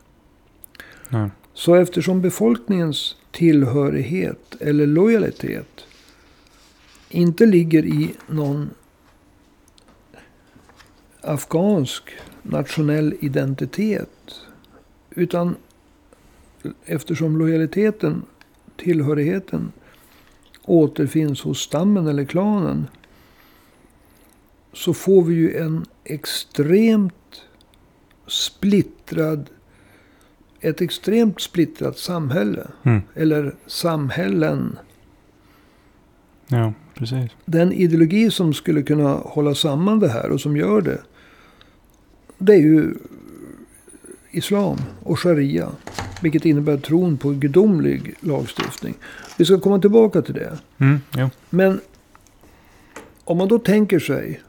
Nej. 1.09 1.31
Så 1.55 1.75
eftersom 1.75 2.21
befolkningens 2.21 3.17
tillhörighet 3.31 4.57
eller 4.61 4.87
lojalitet 4.87 5.85
inte 7.09 7.47
ligger 7.47 7.85
i 7.85 8.15
någon 8.29 8.71
afghansk 11.21 12.03
nationell 12.45 13.15
identitet. 13.21 14.41
Utan 15.11 15.57
eftersom 16.85 17.37
lojaliteten, 17.37 18.23
tillhörigheten 18.77 19.73
återfinns 20.65 21.43
hos 21.43 21.61
stammen 21.61 22.07
eller 22.07 22.25
klanen. 22.25 22.87
Så 24.73 24.95
får 24.95 25.23
vi 25.23 25.35
ju 25.35 25.57
en 25.57 25.85
extremt 26.05 27.43
splittrad, 28.27 29.51
ett 30.61 30.81
extremt 30.81 31.41
splittrat 31.41 31.99
samhälle. 31.99 32.67
Mm. 32.83 33.03
Eller 33.15 33.55
samhällen. 33.67 34.79
Ja, 36.49 36.73
precis. 36.95 37.31
Den 37.45 37.73
ideologi 37.73 38.31
som 38.31 38.55
skulle 38.55 38.83
kunna 38.83 39.15
hålla 39.15 39.55
samman 39.55 39.99
det 40.01 40.09
här 40.09 40.31
och 40.31 40.41
som 40.41 40.57
gör 40.57 40.81
det. 40.81 41.01
Det 42.45 42.53
är 42.53 42.61
ju 42.61 42.95
islam 44.31 44.79
och 45.03 45.21
sharia. 45.21 45.73
Vilket 46.23 46.45
innebär 46.45 46.77
tron 46.77 47.17
på 47.17 47.31
gudomlig 47.31 48.15
lagstiftning. 48.21 48.95
Vi 49.39 49.45
ska 49.45 49.61
komma 49.61 49.79
tillbaka 49.79 50.23
till 50.23 50.35
det. 50.35 50.59
Mm, 50.79 51.01
jo. 51.17 51.31
Men 51.51 51.81
om 53.25 53.39
man 53.39 53.49
då 53.49 53.59
tänker 53.59 53.99
sig 53.99 54.41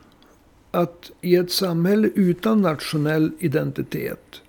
att 0.72 1.12
i 1.22 1.36
ett 1.36 1.52
samhälle 1.52 2.10
utan 2.16 2.62
nationell 2.62 3.32
identitet. 3.40 4.42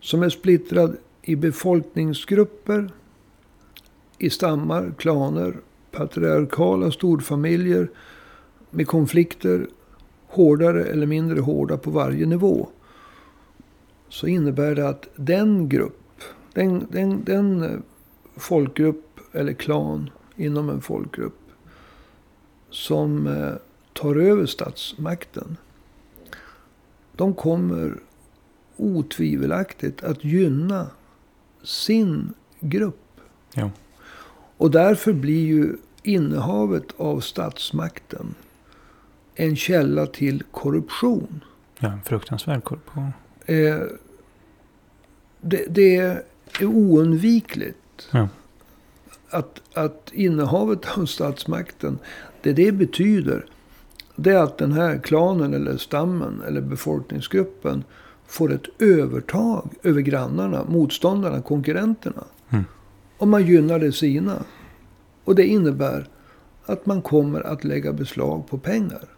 Som 0.00 0.22
är 0.22 0.28
splittrad 0.28 0.96
i 1.22 1.36
befolkningsgrupper. 1.36 2.90
I 4.18 4.30
stammar, 4.30 4.92
klaner, 4.98 5.56
patriarkala 5.92 6.90
storfamiljer. 6.90 7.90
Med 8.70 8.86
konflikter 8.86 9.66
hårdare 10.36 10.84
eller 10.84 11.06
mindre 11.06 11.40
hårda 11.40 11.76
på 11.76 11.90
varje 11.90 12.26
nivå. 12.26 12.68
Så 14.08 14.26
innebär 14.26 14.74
det 14.74 14.88
att 14.88 15.08
den 15.16 15.68
grupp, 15.68 16.22
den, 16.52 16.86
den, 16.90 17.24
den 17.24 17.62
eh, 17.62 17.78
folkgrupp 18.36 19.20
eller 19.32 19.52
klan 19.52 20.10
inom 20.36 20.70
en 20.70 20.80
folkgrupp. 20.80 21.38
Som 22.70 23.26
eh, 23.26 23.52
tar 23.92 24.16
över 24.16 24.46
statsmakten. 24.46 25.56
De 27.16 27.34
kommer 27.34 28.00
otvivelaktigt 28.76 30.04
att 30.04 30.24
gynna 30.24 30.86
sin 31.62 32.34
grupp. 32.60 33.20
Ja. 33.54 33.70
Och 34.56 34.70
därför 34.70 35.12
blir 35.12 35.46
ju 35.46 35.76
innehavet 36.02 36.84
av 36.96 37.20
statsmakten 37.20 38.34
en 39.36 39.56
källa 39.56 40.06
till 40.06 40.42
korruption. 40.50 41.44
Ja, 41.78 41.92
en 41.92 42.02
fruktansvärd 42.02 42.64
korruption. 42.64 43.12
Eh, 43.46 43.80
det, 45.40 45.64
det 45.68 45.96
är 45.96 46.22
oundvikligt. 46.60 48.08
Ja. 48.10 48.28
Att, 49.30 49.60
att 49.74 50.10
innehavet 50.12 50.98
av 50.98 51.06
statsmakten, 51.06 51.98
det 52.42 52.52
det 52.52 52.72
betyder. 52.72 53.46
Det 54.16 54.30
är 54.30 54.42
att 54.42 54.58
den 54.58 54.72
här 54.72 54.98
klanen 54.98 55.54
eller 55.54 55.76
stammen 55.76 56.42
eller 56.46 56.60
befolkningsgruppen 56.60 57.84
får 58.26 58.52
ett 58.52 58.66
övertag 58.78 59.68
över 59.82 60.00
grannarna, 60.00 60.64
motståndarna, 60.64 61.42
konkurrenterna. 61.42 62.24
Mm. 62.50 62.64
Och 63.18 63.28
man 63.28 63.46
gynnar 63.46 63.78
det 63.78 63.92
sina. 63.92 64.42
Och 65.24 65.34
det 65.34 65.46
innebär 65.46 66.08
att 66.66 66.86
man 66.86 67.02
kommer 67.02 67.40
att 67.40 67.64
lägga 67.64 67.92
beslag 67.92 68.48
på 68.48 68.58
pengar. 68.58 69.15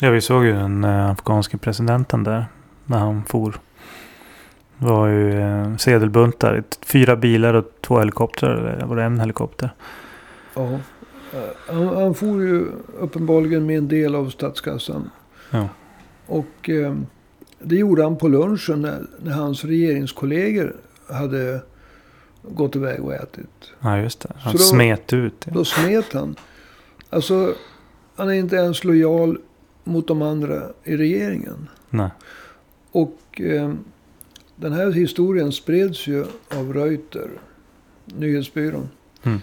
Ja, 0.00 0.10
vi 0.10 0.20
såg 0.20 0.44
ju 0.44 0.52
den 0.52 0.84
eh, 0.84 1.10
afghanske 1.10 1.58
presidenten 1.58 2.24
där. 2.24 2.46
När 2.86 2.98
han 2.98 3.24
for. 3.24 3.60
Det 4.78 4.86
var 4.86 5.06
ju 5.08 5.40
eh, 5.40 5.76
sedelbuntar. 5.76 6.62
Fyra 6.86 7.16
bilar 7.16 7.54
och 7.54 7.64
två 7.80 7.98
helikoptrar. 7.98 8.56
Eller 8.56 8.86
var 8.86 8.96
det 8.96 9.02
en 9.02 9.20
helikopter? 9.20 9.70
Ja. 10.54 10.62
Eh, 10.72 10.78
Han, 11.74 11.86
han 11.86 12.14
får 12.14 12.42
ju 12.42 12.66
uppenbarligen 13.00 13.66
med 13.66 13.78
en 13.78 13.88
del 13.88 14.14
av 14.14 14.30
statskassan. 14.30 15.10
Ja. 15.50 15.68
Och 16.26 16.68
eh, 16.70 16.94
det 17.62 17.76
gjorde 17.76 18.02
han 18.02 18.16
på 18.16 18.28
lunchen 18.28 18.82
när, 18.82 19.02
när 19.22 19.32
hans 19.32 19.64
regeringskollegor 19.64 20.76
hade 21.10 21.60
gått 22.42 22.76
iväg 22.76 23.04
och 23.04 23.14
ätit. 23.14 23.72
Ja, 23.80 23.98
just 23.98 24.20
det. 24.20 24.32
Han 24.38 24.52
Så 24.52 24.58
då- 24.58 24.64
smet 24.64 25.12
ut. 25.12 25.44
Ja. 25.46 25.52
Då 25.54 25.64
smet 25.64 26.12
han. 26.12 26.36
Alltså, 27.10 27.54
han 28.14 28.28
är 28.28 28.32
inte 28.32 28.56
ens 28.56 28.84
lojal 28.84 29.38
mot 29.84 30.08
de 30.08 30.22
andra 30.22 30.62
i 30.84 30.96
regeringen. 30.96 31.68
Nej. 31.90 32.10
Och 32.90 33.40
eh, 33.40 33.74
den 34.56 34.72
här 34.72 34.90
historien 34.90 35.52
spreds 35.52 36.06
ju 36.06 36.24
av 36.48 36.72
Reuter, 36.74 37.30
nyhetsbyrån. 38.04 38.88
Mm. 39.22 39.38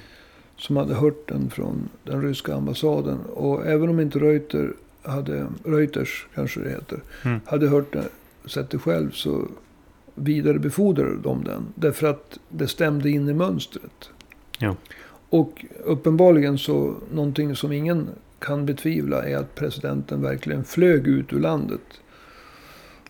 Som 0.58 0.78
hade 0.78 0.94
hört 0.94 1.28
den 1.28 1.50
från 1.50 1.90
den 2.04 2.22
ryska 2.22 2.56
ambassaden. 2.56 3.20
Och 3.20 3.66
även 3.66 3.90
om 3.90 4.00
inte 4.00 4.20
Reuter 4.20 4.74
hade, 5.04 5.48
Reuters 5.64 6.28
kanske 6.36 6.60
det 6.60 6.70
heter, 6.70 7.00
Mm. 7.26 7.40
hade 7.46 7.68
hört 7.68 7.94
det, 7.94 8.06
sett 8.46 8.70
det 8.70 8.78
själv 8.80 9.12
så 9.12 9.48
vidarebefordrade 10.16 11.18
de 11.24 11.44
den. 11.44 11.66
Därför 11.76 12.08
att 12.08 12.40
det 12.50 12.68
stämde 12.68 13.10
in 13.10 13.30
i 13.30 13.34
mönstret. 13.34 14.10
Jo. 14.60 14.76
Och 15.30 15.66
uppenbarligen 15.84 16.58
så, 16.58 16.96
någonting 17.14 17.56
som 17.56 17.72
ingen 17.72 18.10
kan 18.42 18.66
betvivla 18.66 19.24
är 19.24 19.38
att 19.38 19.56
presidenten 19.56 20.22
verkligen 20.22 20.64
flög 20.64 21.08
ut 21.08 21.34
ur 21.34 21.40
landet. 21.40 21.82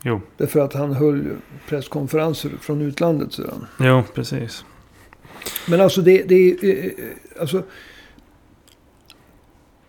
Jo. 0.02 0.20
Därför 0.36 0.60
att 0.60 0.72
han 0.72 0.92
höll 0.92 1.36
presskonferenser 1.68 2.50
från 2.60 2.80
utlandet 2.80 3.32
sedan. 3.32 3.66
jo, 3.80 4.02
precis. 4.14 4.64
Men 5.68 5.80
alltså 5.80 6.02
det, 6.02 6.22
det 6.22 6.70
eh, 6.70 6.92
Alltså, 7.40 7.62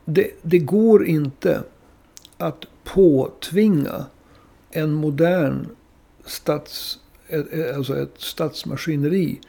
det, 0.06 0.32
det 0.42 0.60
går 0.60 1.06
inte 1.06 1.64
att 2.38 2.66
påtvinga 2.84 4.06
en 4.72 4.94
modern 4.94 5.68
stats... 6.26 7.00
eh, 7.28 7.40
eh, 7.40 7.76
Alltså 7.78 7.98
ett 8.02 8.14
statsmaskineri 8.18 9.40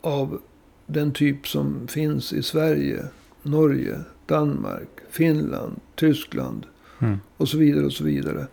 av 0.00 0.40
den 0.86 1.12
typ 1.12 1.48
som 1.48 1.88
finns 1.88 2.32
i 2.32 2.42
Sverige, 2.42 3.04
Norge, 3.42 4.00
Danmark, 4.26 4.88
Finland, 5.10 5.80
Tyskland 5.94 6.66
Mm. 6.98 7.20
och 7.36 7.48
så 7.48 7.58
vidare 7.58 7.84
och 7.84 7.92
så 7.92 8.04
vidare. 8.04 8.46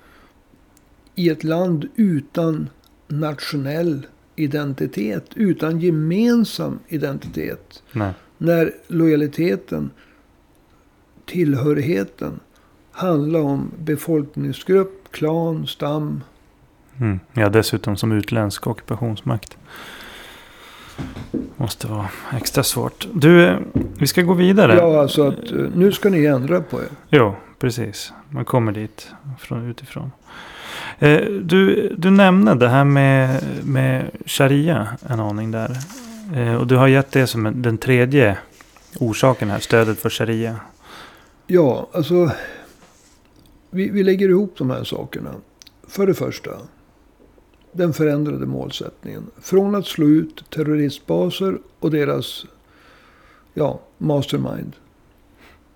I 1.15 1.29
ett 1.29 1.43
land 1.43 1.87
utan 1.95 2.69
nationell 3.07 4.07
identitet, 4.35 5.25
utan 5.35 5.79
gemensam 5.79 6.79
identitet. 6.87 7.83
Nej. 7.91 8.13
När 8.37 8.71
lojaliteten, 8.87 9.89
tillhörigheten 11.25 12.39
handlar 12.91 13.39
om 13.39 13.71
befolkningsgrupp, 13.79 15.11
klan, 15.11 15.67
stam. 15.67 16.23
Mm. 16.99 17.19
Ja, 17.33 17.49
dessutom 17.49 17.97
som 17.97 18.11
utländsk 18.11 18.67
ockupationsmakt. 18.67 19.57
Måste 21.57 21.87
vara 21.87 22.09
extra 22.33 22.63
svårt. 22.63 23.07
Du, 23.13 23.57
vi 23.99 24.07
ska 24.07 24.21
gå 24.21 24.33
vidare. 24.33 24.75
Ja, 24.75 25.01
alltså 25.01 25.27
att 25.27 25.51
eh, 25.51 25.57
nu 25.75 25.91
ska 25.91 26.09
ni 26.09 26.25
ändra 26.25 26.61
på 26.61 26.79
er. 26.81 26.87
Jo, 27.09 27.35
precis. 27.59 28.13
Man 28.29 28.45
kommer 28.45 28.71
dit 28.71 29.07
från 29.39 29.69
utifrån. 29.69 30.11
Eh, 30.99 31.21
du, 31.41 31.89
du 31.97 32.09
nämnde 32.09 32.55
det 32.55 32.69
här 32.69 32.83
med, 32.83 33.43
med 33.63 34.11
sharia 34.25 34.87
en 35.09 35.19
aning 35.19 35.51
där. 35.51 35.77
Eh, 36.35 36.55
och 36.55 36.67
du 36.67 36.75
har 36.75 36.87
gett 36.87 37.11
det 37.11 37.27
som 37.27 37.45
en- 37.45 37.61
den 37.61 37.77
tredje 37.77 38.37
orsaken 38.99 39.49
här, 39.49 39.59
stödet 39.59 39.99
för 39.99 40.09
sharia. 40.09 40.55
Ja, 41.47 41.89
alltså. 41.93 42.31
Vi, 43.69 43.89
vi 43.89 44.03
lägger 44.03 44.29
ihop 44.29 44.55
de 44.57 44.69
här 44.69 44.83
sakerna. 44.83 45.29
För 45.87 46.07
det 46.07 46.13
första. 46.13 46.51
Den 47.73 47.93
förändrade 47.93 48.45
målsättningen. 48.45 49.31
Från 49.41 49.75
att 49.75 49.85
slå 49.85 50.07
ut 50.07 50.49
terroristbaser 50.49 51.57
och 51.79 51.91
deras 51.91 52.45
ja, 53.53 53.81
mastermind. 53.97 54.75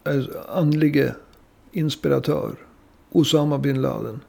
Alltså, 0.03 0.39
andlige 0.49 1.15
inspiratör. 1.71 2.55
Osama 3.11 3.57
bin 3.57 3.81
Laden. 3.81 4.19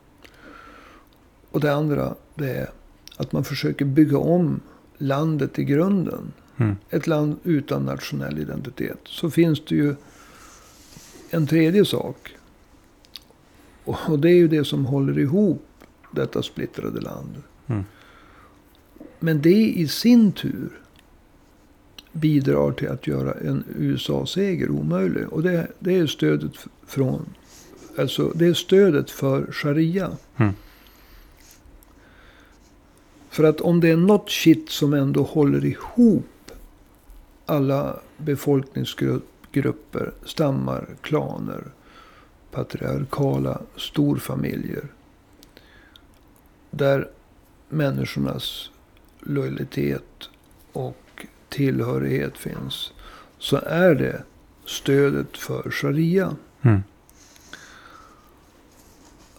Och 1.51 1.61
det 1.61 1.75
andra 1.75 2.15
det 2.35 2.51
är 2.51 2.71
att 3.17 3.33
man 3.33 3.45
försöker 3.45 3.85
bygga 3.85 4.19
om 4.19 4.61
landet 4.99 5.59
i 5.59 5.65
grunden. 5.65 6.33
Mm. 6.57 6.77
Ett 6.91 7.07
land 7.07 7.37
utan 7.45 7.83
nationell 7.83 8.39
identitet. 8.39 9.01
Så 9.05 9.31
finns 9.31 9.65
det 9.65 9.75
ju 9.75 9.95
en 11.31 11.47
tredje 11.47 11.85
sak. 11.85 12.35
Och 13.85 13.99
och 14.09 14.19
det 14.19 14.31
är 14.31 14.37
ju 14.37 14.49
det 14.49 14.65
som 14.65 14.87
håller 14.87 15.19
ihop 15.19 15.65
detta 16.11 16.43
splittrade 16.43 17.01
land. 17.01 17.43
Mm. 17.69 17.85
Men 19.19 19.43
det 19.43 19.67
i 19.69 19.89
sin 19.89 20.33
tur 20.33 20.71
bidrar 22.13 22.73
till 22.73 22.89
att 22.89 23.07
göra 23.07 23.33
en 23.33 23.65
USA-seger 23.79 24.71
omöjlig. 24.71 25.29
Och 25.29 25.43
det, 25.43 25.69
det 25.79 25.97
är 25.97 26.07
stödet 26.07 26.53
från, 26.87 27.35
alltså 27.99 28.33
det 28.35 28.47
är 28.47 28.55
stödet 28.55 29.11
för 29.11 29.53
sharia. 29.53 30.17
Mm. 30.37 30.53
För 33.31 33.45
att 33.45 33.61
om 33.61 33.81
det 33.81 33.89
är 33.89 33.97
något 33.97 34.31
shit 34.31 34.71
som 34.71 34.95
ändå 34.95 35.23
håller 35.23 35.65
ihop 35.65 36.51
alla 37.47 38.01
befolkningsgrupper, 38.17 40.13
stammar, 40.25 40.87
klaner, 41.01 41.65
patriarkala 42.51 43.61
storfamiljer. 43.77 44.85
Där 46.71 47.09
människornas 47.69 48.71
lojalitet 49.21 50.29
och 50.73 51.27
tillhörighet 51.49 52.39
finns. 52.39 52.93
Så 53.39 53.57
är 53.57 53.95
det 53.95 54.23
stödet 54.67 55.37
för 55.37 55.71
sharia. 55.71 56.37
Mm. 56.63 56.83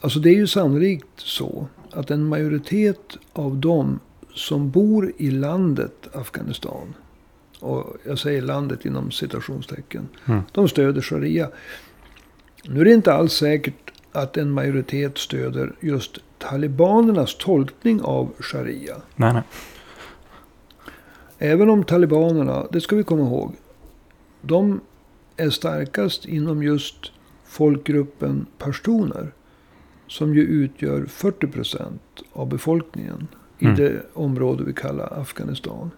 Alltså 0.01 0.19
det 0.19 0.29
är 0.29 0.35
ju 0.35 0.47
sannolikt 0.47 1.07
så 1.15 1.67
att 1.91 2.11
en 2.11 2.25
majoritet 2.25 3.17
av 3.33 3.57
dem 3.57 3.99
som 4.35 4.71
bor 4.71 5.11
i 5.17 5.31
landet 5.31 6.07
Afghanistan. 6.13 6.93
Och 7.59 7.97
jag 8.05 8.19
säger 8.19 8.41
landet 8.41 8.85
inom 8.85 9.11
citationstecken. 9.11 10.07
Mm. 10.25 10.41
De 10.51 10.67
stöder 10.69 11.01
sharia. 11.01 11.49
Nu 12.63 12.81
är 12.81 12.85
det 12.85 12.93
inte 12.93 13.13
alls 13.13 13.33
säkert 13.33 13.91
att 14.11 14.37
en 14.37 14.51
majoritet 14.51 15.17
stöder 15.17 15.75
just 15.79 16.17
talibanernas 16.39 17.37
tolkning 17.37 18.01
av 18.01 18.33
sharia. 18.39 18.95
Nej, 19.15 19.33
nej. 19.33 19.43
Även 21.37 21.69
om 21.69 21.83
talibanerna, 21.83 22.67
det 22.71 22.81
ska 22.81 22.95
vi 22.95 23.03
komma 23.03 23.21
ihåg. 23.21 23.55
De 24.41 24.81
är 25.37 25.49
starkast 25.49 26.25
inom 26.25 26.63
just 26.63 27.11
folkgruppen 27.45 28.45
pashtuner. 28.57 29.31
Som 30.07 30.35
ju 30.35 30.41
utgör 30.41 31.05
40% 31.05 31.99
av 32.33 32.49
befolkningen. 32.49 33.27
Mm. 33.59 33.73
I 33.73 33.77
det 33.77 34.01
område 34.13 34.63
vi 34.63 34.73
kallar 34.73 35.19
Afghanistan. 35.21 35.91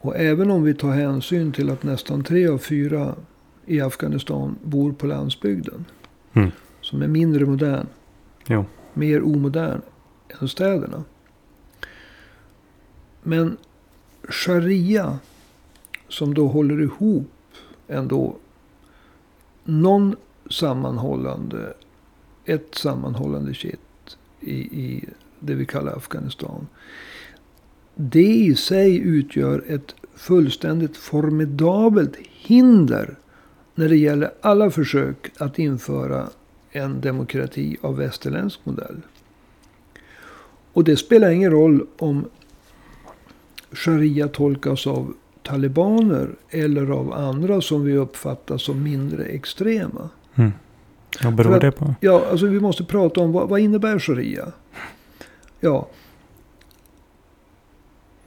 Och 0.00 0.16
även 0.16 0.50
om 0.50 0.62
vi 0.62 0.74
tar 0.74 0.90
hänsyn 0.90 1.52
till 1.52 1.70
att 1.70 1.82
nästan 1.82 2.24
tre 2.24 2.48
av 2.48 2.58
fyra 2.58 3.14
i 3.66 3.80
Afghanistan 3.80 4.56
bor 4.62 4.92
på 4.92 5.06
landsbygden. 5.06 5.84
Mm. 6.32 6.50
Som 6.80 7.02
är 7.02 7.08
mindre 7.08 7.46
modern. 7.46 7.86
Jo. 8.46 8.64
Mer 8.94 9.22
omodern 9.22 9.80
än 10.40 10.48
städerna. 10.48 11.04
Men 13.22 13.56
sharia 14.28 15.18
som 16.08 16.34
då 16.34 16.48
håller 16.48 16.82
ihop 16.82 17.30
ändå 17.88 18.36
någon 19.64 20.16
sammanhållande, 20.50 21.74
ett 22.44 22.74
sammanhållande 22.74 23.54
kitt 23.54 24.16
i, 24.40 24.54
i 24.54 25.08
det 25.40 25.54
vi 25.54 25.66
kallar 25.66 25.96
Afghanistan. 25.96 26.66
Det 27.94 28.34
i 28.34 28.54
sig 28.54 28.98
utgör 28.98 29.64
ett 29.68 29.94
fullständigt 30.14 30.96
formidabelt 30.96 32.16
hinder 32.30 33.16
när 33.74 33.88
det 33.88 33.96
gäller 33.96 34.30
alla 34.40 34.70
försök 34.70 35.32
att 35.38 35.58
införa 35.58 36.30
en 36.74 37.00
demokrati 37.00 37.76
av 37.80 37.96
västerländsk 37.96 38.60
modell. 38.64 39.00
Och 40.72 40.84
det 40.84 40.96
spelar 40.96 41.30
ingen 41.30 41.50
roll 41.50 41.86
om 41.98 42.24
sharia 43.72 44.28
tolkas 44.28 44.86
av 44.86 45.14
talibaner 45.42 46.30
eller 46.50 46.90
av 46.90 47.12
andra 47.12 47.60
som 47.60 47.84
vi 47.84 47.96
uppfattar 47.96 48.58
som 48.58 48.82
mindre 48.82 49.24
extrema. 49.24 50.08
Mm. 50.34 50.52
Vad 51.22 51.34
beror 51.34 51.54
att- 51.54 51.60
det 51.60 51.72
på? 51.72 51.94
Ja, 52.00 52.26
alltså 52.30 52.46
vi 52.46 52.60
måste 52.60 52.84
prata 52.84 53.20
om 53.20 53.32
vad, 53.32 53.48
vad 53.48 53.60
innebär 53.60 53.98
sharia? 53.98 54.52
Ja. 55.60 55.88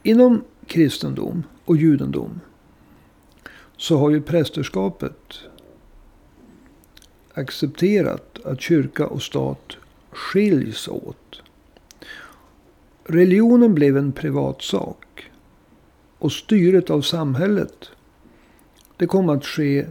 Inom 0.02 0.44
kristendom 0.66 1.42
och 1.64 1.76
judendom 1.76 2.40
så 3.76 3.98
har 3.98 4.10
ju 4.10 4.22
prästerskapet 4.22 5.40
accepterat 7.38 8.38
att 8.44 8.60
kyrka 8.60 9.06
och 9.06 9.22
stat 9.22 9.76
skiljs 10.10 10.88
åt. 10.88 11.42
Religionen 13.04 13.74
blev 13.74 13.96
en 13.96 14.12
privatsak. 14.12 15.30
Och 16.18 16.32
styret 16.32 16.90
av 16.90 17.02
samhället. 17.02 17.90
Det 18.96 19.06
kom 19.06 19.28
att 19.28 19.44
ske 19.44 19.86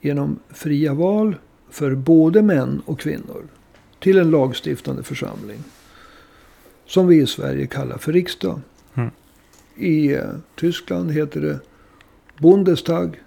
genom 0.00 0.38
fria 0.48 0.94
val 0.94 1.36
för 1.70 1.94
både 1.94 2.42
män 2.42 2.82
och 2.86 3.00
kvinnor. 3.00 3.48
Till 3.98 4.18
en 4.18 4.30
lagstiftande 4.30 5.02
församling. 5.02 5.58
Som 6.86 7.06
vi 7.06 7.22
i 7.22 7.26
Sverige 7.26 7.66
kallar 7.66 7.98
för 7.98 8.12
riksdag. 8.12 8.60
Mm. 8.94 9.10
I 9.76 10.14
eh, 10.14 10.22
Tyskland 10.54 11.12
heter 11.12 11.40
det 11.40 11.60
Bundestag. 12.38 13.22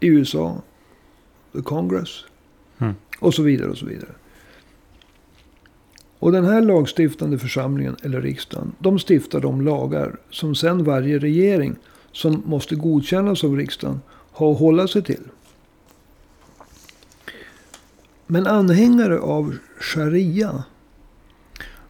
I 0.00 0.06
USA 0.06 0.62
The 1.52 1.62
Congress. 1.62 2.24
Mm. 2.82 2.94
Och 3.18 3.34
så 3.34 3.42
vidare 3.42 3.70
och 3.70 3.78
så 3.78 3.86
vidare. 3.86 4.10
Och 6.18 6.32
den 6.32 6.44
här 6.44 6.60
lagstiftande 6.60 7.38
församlingen, 7.38 7.96
eller 8.02 8.20
riksdagen, 8.20 8.72
de 8.78 8.98
stiftar 8.98 9.40
de 9.40 9.60
lagar 9.60 10.16
som 10.30 10.54
sen 10.54 10.84
varje 10.84 11.18
regering 11.18 11.76
som 12.12 12.42
måste 12.46 12.74
godkännas 12.74 13.44
av 13.44 13.56
riksdagen 13.56 14.00
har 14.32 14.52
att 14.52 14.58
hålla 14.58 14.88
sig 14.88 15.02
till. 15.02 15.22
Men 18.26 18.46
anhängare 18.46 19.18
av 19.18 19.56
sharia, 19.78 20.64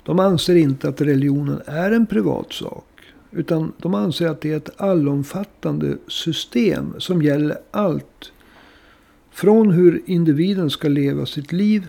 de 0.02 0.18
anser 0.18 0.55
inte 0.55 0.88
att 0.88 1.00
religionen 1.00 1.61
är 1.66 1.90
en 1.90 2.07
privatsak. 2.07 2.85
Utan 3.31 3.72
de 3.78 3.94
anser 3.94 4.28
att 4.28 4.40
det 4.40 4.52
är 4.52 4.57
ett 4.57 4.81
allomfattande 4.81 5.96
system 6.09 6.94
som 6.98 7.22
gäller 7.22 7.59
allt. 7.70 8.33
Från 9.33 9.71
hur 9.71 10.03
individen 10.07 10.71
ska 10.71 10.88
leva 10.88 11.27
sitt 11.27 11.53
liv. 11.53 11.88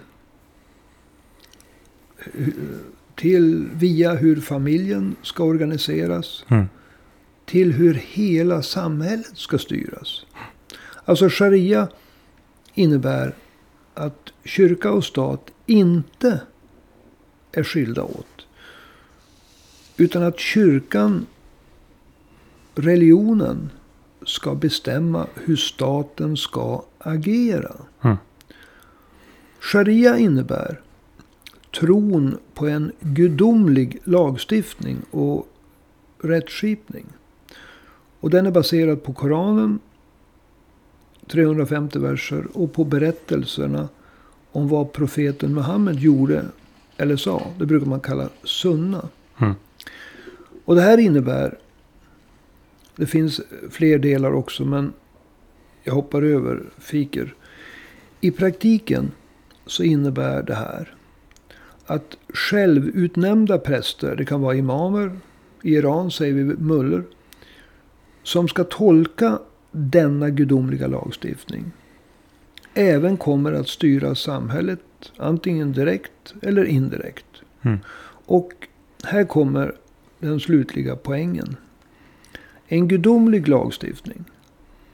Till 3.16 3.68
via 3.74 4.14
hur 4.14 4.42
familjen 4.42 5.16
ska 5.22 5.44
organiseras. 5.44 6.46
Mm. 6.48 6.66
Till 7.46 7.74
hur 7.74 7.94
hela 7.94 8.62
samhället 8.62 9.32
ska 9.38 9.58
styras. 9.58 10.26
Alltså 11.06 11.30
sharia 11.30 11.88
innebär 12.74 13.36
att 13.94 14.34
kyrka 14.44 14.92
och 14.92 15.04
stat 15.04 15.52
inte 15.66 16.42
är 17.52 17.64
skilda 17.64 18.04
åt. 18.04 18.48
Utan 19.98 20.24
att 20.24 20.40
kyrkan, 20.40 21.26
religionen, 22.76 23.70
ska 24.26 24.56
bestämma 24.56 25.28
hur 25.36 25.56
staten 25.56 26.38
ska 26.38 26.84
agera. 27.04 27.76
Mm. 28.02 28.18
Sharia 29.60 30.18
innebär 30.18 30.82
tron 31.80 32.38
på 32.54 32.68
en 32.68 32.92
gudomlig 33.00 34.00
lagstiftning 34.04 34.98
och 35.12 35.48
rättskipning. 36.20 37.06
Och 38.20 38.30
den 38.30 38.46
är 38.46 38.52
baserad 38.52 39.04
på 39.04 39.14
Koranen, 39.14 39.80
350 41.28 42.00
verser, 42.00 42.48
och 42.54 42.74
på 42.74 42.84
berättelserna 42.84 43.90
om 44.52 44.68
vad 44.68 44.94
profeten 44.94 45.54
Muhammed 45.54 46.00
gjorde 46.00 46.46
eller 46.98 47.16
sa. 47.16 47.48
Det 47.60 47.66
brukar 47.66 47.88
man 47.88 48.00
kalla 48.00 48.30
sunna. 48.44 49.10
Mm. 49.38 49.54
Och 50.66 50.76
det 50.76 50.82
här 50.82 50.98
innebär, 50.98 51.58
det 52.96 53.06
finns 53.06 53.42
fler 53.72 54.00
delar 54.00 54.34
också, 54.34 54.66
men 54.66 54.94
jag 55.84 55.94
hoppar 55.94 56.22
över 56.22 56.64
fiker. 56.78 57.36
I 58.22 58.32
praktiken 58.32 59.12
så 59.66 59.84
innebär 59.84 60.44
det 60.44 60.56
här 60.56 60.96
att 61.86 62.18
självutnämnda 62.34 63.58
präster, 63.58 64.16
det 64.16 64.26
kan 64.26 64.42
vara 64.42 64.56
imamer, 64.56 65.20
i 65.64 65.74
Iran 65.74 66.12
säger 66.12 66.34
vi 66.34 66.44
muller, 66.44 67.04
som 68.24 68.48
ska 68.48 68.64
tolka 68.64 69.40
denna 69.72 70.30
gudomliga 70.30 70.88
lagstiftning 70.88 71.72
även 72.74 73.18
kommer 73.18 73.54
att 73.54 73.68
styra 73.68 74.16
samhället 74.16 74.80
antingen 75.18 75.72
direkt 75.72 76.34
eller 76.42 76.66
indirekt. 76.66 77.26
Mm. 77.62 77.80
Och 78.26 78.52
här 79.04 79.24
kommer 79.24 79.76
den 80.20 80.40
slutliga 80.40 80.96
poängen. 80.96 81.56
En 82.68 82.88
gudomlig 82.88 83.48
lagstiftning 83.48 84.24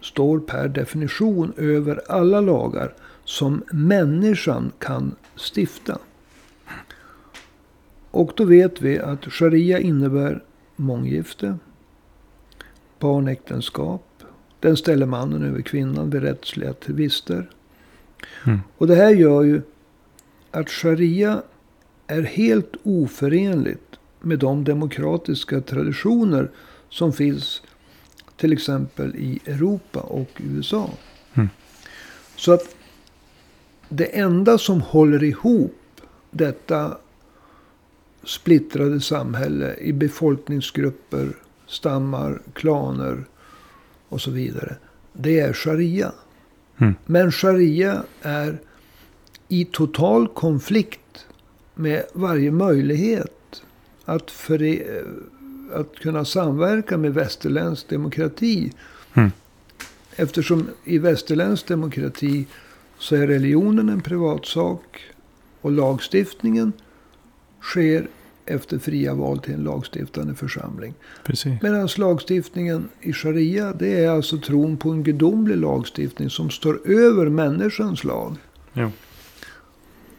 står 0.02 0.40
per 0.40 0.68
definition 0.68 1.54
över 1.58 2.02
alla 2.08 2.42
lagar 2.42 2.94
som 3.26 3.64
människan 3.72 4.72
kan 4.80 5.16
stifta. 5.56 5.98
Och 8.12 8.32
då 8.36 8.44
vet 8.44 8.82
vi 8.82 9.00
att 9.00 9.26
sharia 9.26 9.80
innebär 9.80 10.44
månggifte, 10.76 11.58
barnäktenskap, 13.00 14.24
den 14.60 14.78
ställer 14.78 15.06
mannen 15.06 15.44
över 15.44 15.62
kvinnan 15.62 16.10
vid 16.10 16.22
rättsliga 16.22 16.74
tvister. 16.74 17.50
Mm. 18.46 18.60
Och 18.78 18.88
det 18.88 18.96
här 18.96 19.10
gör 19.10 19.44
ju 19.44 19.62
att 20.52 20.70
sharia 20.70 21.42
är 22.08 22.22
helt 22.22 22.76
oförenligt 22.84 24.00
med 24.20 24.40
de 24.40 24.64
demokratiska 24.64 25.62
traditioner 25.62 26.52
som 26.90 27.14
finns 27.14 27.62
till 28.40 28.54
exempel 28.54 29.16
i 29.16 29.40
Europa 29.46 30.00
och 30.00 30.30
USA. 30.38 30.90
Mm. 31.34 31.50
Så 32.36 32.52
att 32.52 32.76
det 33.90 34.20
enda 34.20 34.58
som 34.58 34.82
håller 34.82 35.24
ihop 35.24 36.02
detta 36.32 36.98
splittrade 38.24 39.02
samhälle 39.02 39.76
i 39.76 39.94
befolkningsgrupper, 39.94 41.30
stammar, 41.68 42.42
klaner 42.54 43.26
och 44.10 44.22
så 44.22 44.32
vidare. 44.32 44.76
Det 45.14 45.40
är 45.40 45.54
sharia. 45.54 46.12
Mm. 46.78 46.96
Men 47.06 47.32
sharia 47.32 48.04
är 48.22 48.60
i 49.48 49.66
total 49.66 50.28
konflikt 50.28 51.26
med 51.76 52.04
varje 52.14 52.52
möjlighet 52.52 53.64
att, 54.06 54.32
före, 54.32 54.80
att 55.74 55.96
kunna 55.96 56.26
samverka 56.26 56.98
med 56.98 57.14
västerländsk 57.14 57.90
demokrati. 57.90 58.72
Mm. 59.14 59.32
Eftersom 60.16 60.68
i 60.84 60.98
västerländsk 60.98 61.68
demokrati 61.68 62.48
så 62.98 63.16
är 63.16 63.28
religionen 63.28 63.90
en 63.90 64.02
privatsak 64.02 65.02
och 65.62 65.72
lagstiftningen 65.72 66.74
sker 67.62 68.08
efter 68.46 68.80
fria 68.80 69.14
val 69.14 69.40
till 69.40 69.54
en 69.54 69.64
lagstiftande 69.64 70.36
församling. 70.36 70.94
Precis. 71.24 71.62
Medan 71.62 71.90
lagstiftningen 71.98 72.90
i 73.02 73.14
sharia, 73.14 73.74
det 73.74 74.04
är 74.04 74.10
alltså 74.10 74.38
tron 74.38 74.78
på 74.78 74.90
en 74.90 75.04
gudomlig 75.04 75.58
lagstiftning 75.58 76.30
som 76.30 76.50
står 76.50 76.88
över 76.88 77.30
människans 77.30 78.04
lag. 78.04 78.36
Jo. 78.74 78.92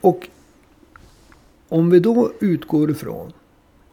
Och 0.00 0.28
om 1.68 1.90
vi 1.90 2.00
då 2.00 2.32
utgår 2.40 2.90
ifrån 2.90 3.32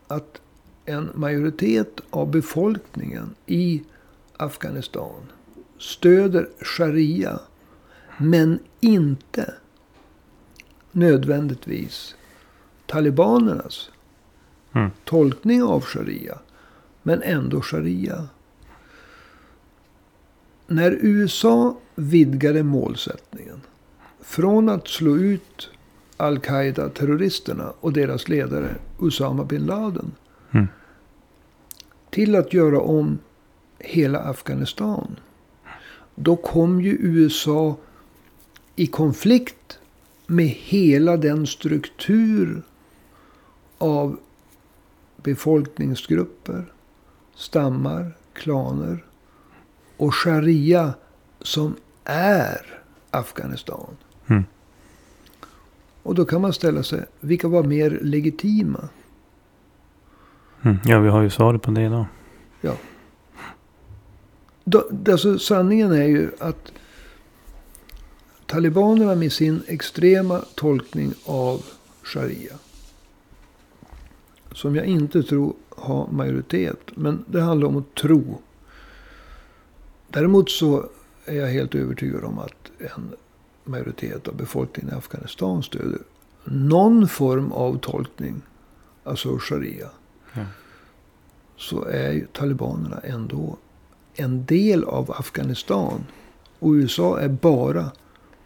att 0.07 0.41
en 0.87 1.09
majoritet 1.15 2.01
av 2.09 2.31
befolkningen 2.31 3.35
i 3.45 3.83
Afghanistan 4.37 5.21
stöder 5.79 6.49
sharia. 6.61 7.39
Men 8.17 8.59
inte 8.79 9.53
nödvändigtvis 10.91 12.15
talibanernas 12.85 13.89
Mm. 14.75 14.91
tolkning 15.03 15.63
av 15.63 15.81
sharia. 15.81 16.39
Men 17.03 17.21
ändå 17.21 17.61
sharia. 17.61 18.27
När 20.67 20.91
USA 21.01 21.77
vidgade 21.95 22.63
målsättningen. 22.63 23.61
Från 24.21 24.69
att 24.69 24.87
slå 24.87 25.17
ut 25.17 25.69
Al-Qaida-terroristerna 26.17 27.73
och 27.79 27.93
deras 27.93 28.27
ledare 28.27 28.75
Usama 28.99 29.43
bin 29.43 29.65
Laden. 29.65 30.11
Mm. 30.51 30.67
Till 32.09 32.35
att 32.35 32.53
göra 32.53 32.79
om 32.79 33.19
hela 33.79 34.19
Afghanistan. 34.19 35.19
Då 36.15 36.35
kom 36.35 36.81
ju 36.81 36.97
USA 36.99 37.77
i 38.75 38.87
konflikt 38.87 39.79
med 40.27 40.47
hela 40.47 41.17
den 41.17 41.47
struktur 41.47 42.61
av 43.77 44.19
befolkningsgrupper, 45.15 46.65
stammar, 47.35 48.11
klaner 48.33 49.03
och 49.97 50.15
sharia 50.15 50.93
som 51.41 51.75
är 52.03 52.81
Afghanistan. 53.11 53.97
Mm. 54.27 54.43
Och 56.03 56.15
då 56.15 56.25
kan 56.25 56.41
man 56.41 56.53
ställa 56.53 56.83
sig, 56.83 57.05
vilka 57.19 57.47
var 57.47 57.63
mer 57.63 57.99
legitima? 58.01 58.89
Mm. 60.67 60.79
Ja, 60.85 60.99
vi 60.99 61.09
har 61.09 61.21
ju 61.21 61.29
svaret 61.29 61.61
på 61.61 61.71
det 61.71 61.81
idag. 61.81 62.05
Då, 64.69 64.87
alltså, 65.09 65.39
sanningen 65.39 65.91
är 65.91 66.05
ju 66.05 66.31
att 66.39 66.71
talibanerna 68.45 69.15
med 69.15 69.31
sin 69.31 69.63
extrema 69.67 70.41
tolkning 70.55 71.13
av 71.25 71.65
sharia. 72.03 72.55
Som 74.51 74.75
jag 74.75 74.85
inte 74.85 75.23
tror 75.23 75.53
har 75.69 76.07
majoritet. 76.11 76.79
Men 76.95 77.25
det 77.27 77.41
handlar 77.41 77.67
om 77.67 77.77
att 77.77 77.95
tro. 77.95 78.41
Däremot 80.07 80.49
så 80.49 80.85
är 81.25 81.35
jag 81.35 81.47
helt 81.47 81.75
övertygad 81.75 82.23
om 82.23 82.39
att 82.39 82.71
en 82.77 83.15
majoritet 83.63 84.27
av 84.27 84.35
befolkningen 84.35 84.93
i 84.93 84.97
Afghanistan 84.97 85.63
stöder 85.63 85.99
någon 86.43 87.07
form 87.07 87.51
av 87.51 87.77
tolkning. 87.77 88.41
Alltså 89.03 89.37
sharia. 89.39 89.87
Ja. 90.33 90.45
Så 91.57 91.83
är 91.83 92.11
ju 92.11 92.27
talibanerna 92.27 92.99
ändå 92.99 93.57
en 94.15 94.45
del 94.45 94.83
av 94.83 95.11
Afghanistan. 95.11 96.05
Och 96.59 96.71
USA 96.71 97.19
är 97.19 97.29
bara 97.29 97.91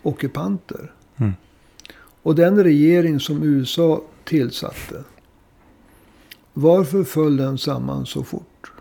ockupanter. 0.02 0.94
Mm. 1.18 1.34
Och 2.22 2.36
den 2.36 2.64
regering 2.64 3.20
som 3.20 3.44
USA 3.44 4.02
tillsatte. 4.24 5.04
Varför 6.54 7.04
föll 7.04 7.38
den 7.38 7.58
samman 7.58 8.06
så 8.06 8.24
fort? 8.24 8.72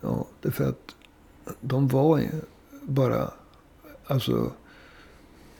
Ja, 0.00 0.26
det 0.40 0.48
är 0.48 0.52
för 0.52 0.68
att 0.68 0.94
de 1.60 1.88
var 1.88 2.22
bara 2.82 3.30
alltså 4.06 4.52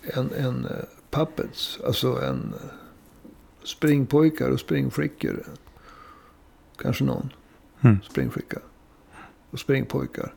en, 0.03 0.31
en 0.33 0.65
eh, 0.65 0.71
puppets. 1.11 1.79
Alltså 1.87 2.23
en 2.23 2.55
springpojkar 3.65 4.51
och 4.51 4.61
springflickor. 4.61 5.43
Kanske 6.83 7.05
någon 7.05 7.31
Mm. 7.81 7.99
springflicka 8.11 8.59
och 9.51 9.59
springpojkar. 9.59 10.33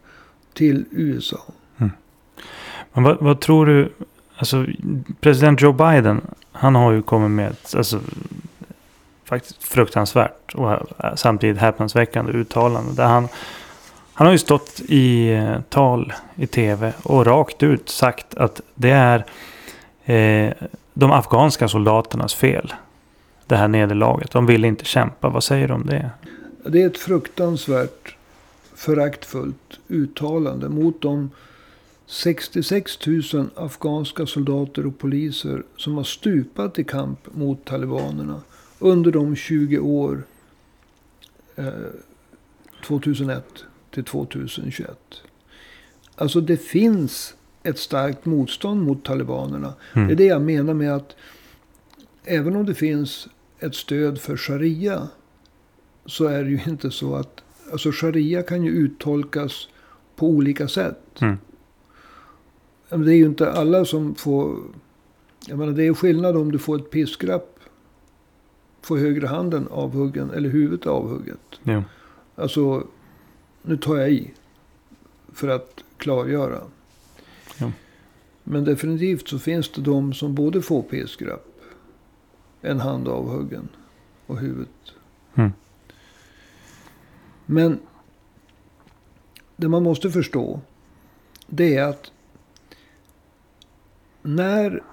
Till 0.53 0.85
USA. 0.91 1.39
Men 2.93 3.03
vad, 3.03 3.17
vad 3.19 3.39
tror 3.39 3.65
du? 3.65 3.93
Alltså, 4.35 4.65
president 5.19 5.61
Joe 5.61 5.71
Biden. 5.73 6.21
Han 6.51 6.75
har 6.75 6.91
ju 6.91 7.01
kommit 7.01 7.31
med 7.31 7.51
ett 7.51 7.75
alltså, 7.75 7.99
faktiskt 9.23 9.63
fruktansvärt 9.63 10.55
och 10.55 10.79
samtidigt 11.15 11.57
häpnadsväckande 11.57 12.31
uttalande. 12.31 12.93
Där 12.93 13.05
han 13.07 13.27
Han 14.13 14.27
har 14.27 14.31
ju 14.31 14.37
stått 14.39 14.81
i 14.87 15.33
eh, 15.33 15.61
tal 15.69 16.13
i 16.35 16.47
tv 16.47 16.93
och 17.03 17.25
rakt 17.25 17.63
ut 17.63 17.89
sagt 17.89 18.35
att 18.35 18.61
det 18.75 18.89
är 18.89 19.25
eh, 20.05 20.53
de 20.93 21.11
afghanska 21.11 21.67
soldaternas 21.67 22.35
fel. 22.35 22.73
Det 23.51 23.57
här 23.57 23.67
nederlaget. 23.67 24.31
De 24.31 24.45
ville 24.45 24.67
inte 24.67 24.85
kämpa. 24.85 25.29
Vad 25.29 25.43
säger 25.43 25.67
du 25.67 25.73
om 25.73 25.85
det? 25.85 26.09
Det 26.65 26.81
är 26.81 26.87
ett 26.87 26.97
fruktansvärt 26.97 28.15
föraktfullt 28.75 29.79
uttalande 29.87 30.69
mot 30.69 31.01
de 31.01 31.29
66 32.05 33.07
000 33.07 33.49
afghanska 33.55 34.25
soldater 34.25 34.85
och 34.85 34.97
poliser 34.97 35.63
som 35.77 35.97
har 35.97 36.03
stupat 36.03 36.79
i 36.79 36.83
kamp 36.83 37.19
mot 37.35 37.65
talibanerna 37.65 38.41
under 38.79 39.11
de 39.11 39.35
20 39.35 39.79
år 39.79 40.23
eh, 41.55 41.65
2001 42.87 43.45
till 43.93 44.03
2021. 44.03 44.97
Alltså 46.15 46.41
det 46.41 46.57
finns 46.57 47.33
ett 47.63 47.79
starkt 47.79 48.25
motstånd 48.25 48.83
mot 48.83 49.05
talibanerna. 49.05 49.73
Mm. 49.93 50.07
Det 50.07 50.13
är 50.13 50.17
det 50.17 50.25
jag 50.25 50.41
menar 50.41 50.73
med 50.73 50.95
att 50.95 51.15
även 52.25 52.55
om 52.55 52.65
det 52.65 52.75
finns 52.75 53.27
ett 53.61 53.75
stöd 53.75 54.19
för 54.21 54.37
sharia 54.37 55.07
så 56.05 56.25
är 56.25 56.43
det 56.43 56.49
ju 56.49 56.59
inte 56.67 56.91
så 56.91 57.15
att 57.15 57.43
alltså 57.71 57.91
sharia 57.91 58.43
kan 58.43 58.63
ju 58.63 58.71
uttolkas 58.71 59.67
på 60.15 60.27
olika 60.27 60.67
sätt. 60.67 61.21
Mm. 61.21 61.37
Det 62.89 63.11
är 63.11 63.15
ju 63.15 63.25
inte 63.25 63.51
alla 63.51 63.85
som 63.85 64.15
får... 64.15 64.57
Jag 65.47 65.57
menar 65.57 65.73
det 65.73 65.87
är 65.87 65.93
skillnad 65.93 66.37
om 66.37 66.51
du 66.51 66.59
får 66.59 66.75
ett 66.75 66.91
piskrapp. 66.91 67.59
Får 68.81 68.97
högra 68.97 69.27
handen 69.27 69.67
avhuggen 69.71 70.31
eller 70.31 70.49
huvudet 70.49 70.87
avhugget. 70.87 71.59
Jo. 71.63 71.83
Alltså, 72.35 72.87
nu 73.61 73.77
tar 73.77 73.97
jag 73.97 74.11
i. 74.11 74.33
För 75.33 75.47
att 75.47 75.83
klargöra. 75.97 76.61
Ja. 77.57 77.71
Men 78.43 78.63
definitivt 78.63 79.27
så 79.27 79.39
finns 79.39 79.69
det 79.69 79.81
de 79.81 80.13
som 80.13 80.35
både 80.35 80.61
får 80.61 80.81
piskrapp. 80.81 81.50
En 82.61 82.79
hand 82.79 83.07
avhuggen. 83.07 83.69
Och 84.27 84.37
huvudet. 84.37 84.93
Mm. 85.35 85.51
Men. 87.45 87.79
Det 89.55 89.67
man 89.69 89.83
måste 89.83 90.11
förstå. 90.11 90.61
Det 91.47 91.75
är 91.75 91.83
att. 91.83 92.11
När. 94.21 94.83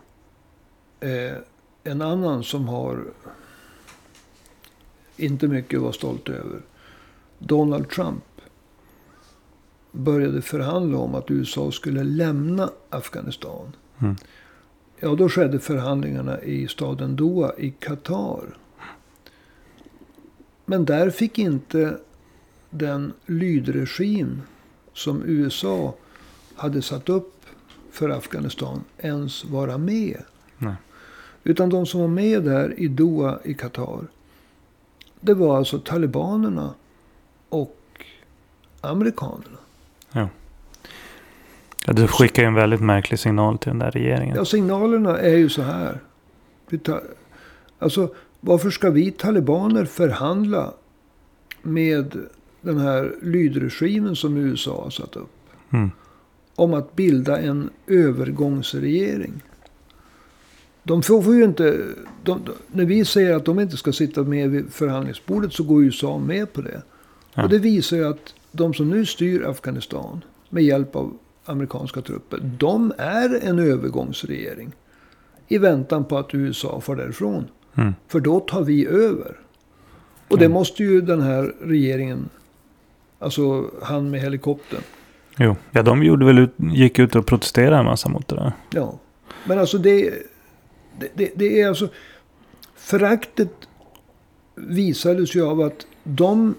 Eh, 1.00 1.36
en 1.84 2.02
annan 2.02 2.44
som 2.44 2.68
har. 2.68 3.04
Inte 5.16 5.48
mycket 5.48 5.76
att 5.76 5.82
vara 5.82 5.92
stolt 5.92 6.28
över. 6.28 6.60
Donald 7.38 7.88
Trump 7.88 8.24
började 9.92 10.42
förhandla 10.42 10.98
om 10.98 11.14
att 11.14 11.30
USA 11.30 11.72
skulle 11.72 12.04
lämna 12.04 12.70
Afghanistan. 12.90 13.76
Mm. 13.98 14.16
Ja, 15.00 15.14
då 15.14 15.28
skedde 15.28 15.58
förhandlingarna 15.58 16.40
i 16.40 16.68
staden 16.68 17.16
Doha 17.16 17.52
i 17.58 17.70
Qatar. 17.70 18.56
Men 20.64 20.84
där 20.84 21.10
fick 21.10 21.38
inte 21.38 21.98
den 22.70 23.12
lydregim 23.26 24.42
som 24.92 25.22
USA 25.24 25.94
hade 26.54 26.82
satt 26.82 27.08
upp 27.08 27.44
för 27.90 28.08
Afghanistan 28.08 28.84
ens 28.98 29.44
vara 29.44 29.78
med. 29.78 30.22
Nej. 30.58 30.74
Utan 31.44 31.70
de 31.70 31.86
som 31.86 32.00
var 32.00 32.08
med 32.08 32.44
där 32.44 32.80
i 32.80 32.88
Doha 32.88 33.38
i 33.44 33.54
Qatar. 33.54 34.06
Det 35.20 35.34
var 35.34 35.56
alltså 35.56 35.78
talibanerna 35.78 36.74
och 37.48 38.04
amerikanerna. 38.80 39.58
Ja, 40.12 40.28
du 41.92 42.06
skickar 42.06 42.42
ju 42.42 42.48
en 42.48 42.54
väldigt 42.54 42.80
märklig 42.80 43.18
signal 43.18 43.58
till 43.58 43.70
den 43.70 43.78
där 43.78 43.90
regeringen. 43.90 44.36
Ja, 44.36 44.44
signalerna 44.44 45.18
är 45.18 45.36
ju 45.36 45.48
så 45.48 45.62
här. 45.62 46.00
Alltså, 47.78 48.14
varför 48.40 48.70
ska 48.70 48.90
vi 48.90 49.10
talibaner 49.10 49.84
förhandla 49.84 50.72
med 51.62 52.16
den 52.60 52.78
här 52.78 53.12
lydregimen 53.22 54.16
som 54.16 54.36
USA 54.36 54.82
har 54.82 54.90
satt 54.90 55.16
upp? 55.16 55.30
Mm. 55.70 55.90
Om 56.54 56.74
att 56.74 56.96
bilda 56.96 57.38
en 57.38 57.70
övergångsregering. 57.86 59.42
De 60.82 61.02
får 61.02 61.34
ju 61.34 61.44
inte... 61.44 61.78
De, 62.22 62.40
när 62.72 62.84
vi 62.84 63.04
säger 63.04 63.36
att 63.36 63.44
de 63.44 63.60
inte 63.60 63.76
ska 63.76 63.92
sitta 63.92 64.22
med 64.22 64.50
vid 64.50 64.72
förhandlingsbordet 64.72 65.52
så 65.52 65.62
går 65.62 65.84
USA 65.84 66.18
med 66.18 66.52
på 66.52 66.60
det. 66.60 66.82
Ja. 67.34 67.42
Och 67.42 67.48
det 67.48 67.58
visar 67.58 67.96
ju 67.96 68.08
att 68.08 68.34
de 68.52 68.74
som 68.74 68.90
nu 68.90 69.06
styr 69.06 69.42
Afghanistan 69.46 70.24
med 70.48 70.64
hjälp 70.64 70.96
av 70.96 71.18
amerikanska 71.48 72.00
trupper. 72.02 72.38
De 72.58 72.92
är 72.98 73.44
en 73.44 73.58
övergångsregering. 73.58 74.72
I 75.48 75.58
väntan 75.58 76.04
på 76.04 76.18
att 76.18 76.34
USA 76.34 76.80
får 76.80 76.96
därifrån. 76.96 77.48
Mm. 77.74 77.94
För 78.08 78.20
då 78.20 78.40
tar 78.40 78.62
vi 78.62 78.86
över. 78.86 79.36
Och 80.28 80.38
det 80.38 80.44
Mm. 80.44 80.54
måste 80.54 80.82
ju 80.82 81.00
den 81.00 81.22
här 81.22 81.54
regeringen. 81.62 82.28
Alltså 83.18 83.70
han 83.82 84.10
med 84.10 84.20
helikoptern. 84.20 84.80
Jo. 85.38 85.56
Ja, 85.70 85.82
de 85.82 86.02
gjorde 86.02 86.24
väl 86.26 86.38
ut, 86.38 86.54
gick 86.56 86.98
ut 86.98 87.14
och 87.16 87.26
protesterade 87.26 87.76
en 87.76 87.84
massa 87.84 88.08
mot 88.08 88.28
det 88.28 88.34
där. 88.36 88.52
Ja. 88.70 88.98
Men 89.46 89.58
alltså 89.58 89.78
det, 89.78 90.10
det, 90.98 91.08
det, 91.14 91.30
det 91.34 91.60
är 91.60 91.68
alltså. 91.68 91.88
Föraktet 92.76 93.50
visades 94.54 95.34
ju 95.36 95.46
av 95.46 95.60
att 95.60 95.86
de 96.04 96.54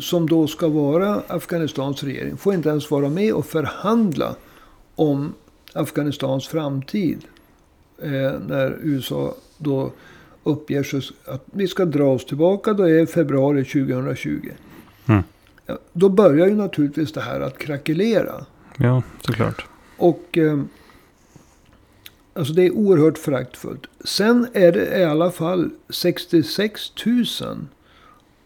som 0.00 0.28
då 0.28 0.46
ska 0.46 0.68
vara 0.68 1.22
Afghanistans 1.26 2.02
regering 2.02 2.36
får 2.36 2.54
inte 2.54 2.68
ens 2.68 2.90
vara 2.90 3.08
med 3.08 3.34
och 3.34 3.46
förhandla 3.46 4.36
om 4.94 5.34
Afghanistans 5.72 6.48
framtid. 6.48 7.24
Eh, 8.02 8.32
när 8.46 8.78
USA 8.82 9.34
då 9.58 9.92
uppger 10.42 10.82
sig 10.82 11.02
att 11.24 11.44
vi 11.52 11.68
ska 11.68 11.84
dra 11.84 12.04
oss 12.04 12.26
tillbaka. 12.26 12.72
Då 12.72 12.88
är 12.88 13.06
februari 13.06 13.64
2020. 13.64 14.50
Mm. 15.06 15.22
Då 15.92 16.08
börjar 16.08 16.46
ju 16.46 16.54
naturligtvis 16.54 17.12
det 17.12 17.20
här 17.20 17.40
att 17.40 17.58
krackelera. 17.58 18.44
Ja, 18.76 19.02
såklart. 19.20 19.66
Och 19.96 20.38
eh, 20.38 20.60
alltså 22.34 22.52
det 22.52 22.66
är 22.66 22.70
oerhört 22.70 23.18
föraktfullt. 23.18 23.86
Sen 24.04 24.46
är 24.52 24.72
det 24.72 25.00
i 25.00 25.04
alla 25.04 25.30
fall 25.30 25.70
66 25.88 26.92
000 27.06 27.24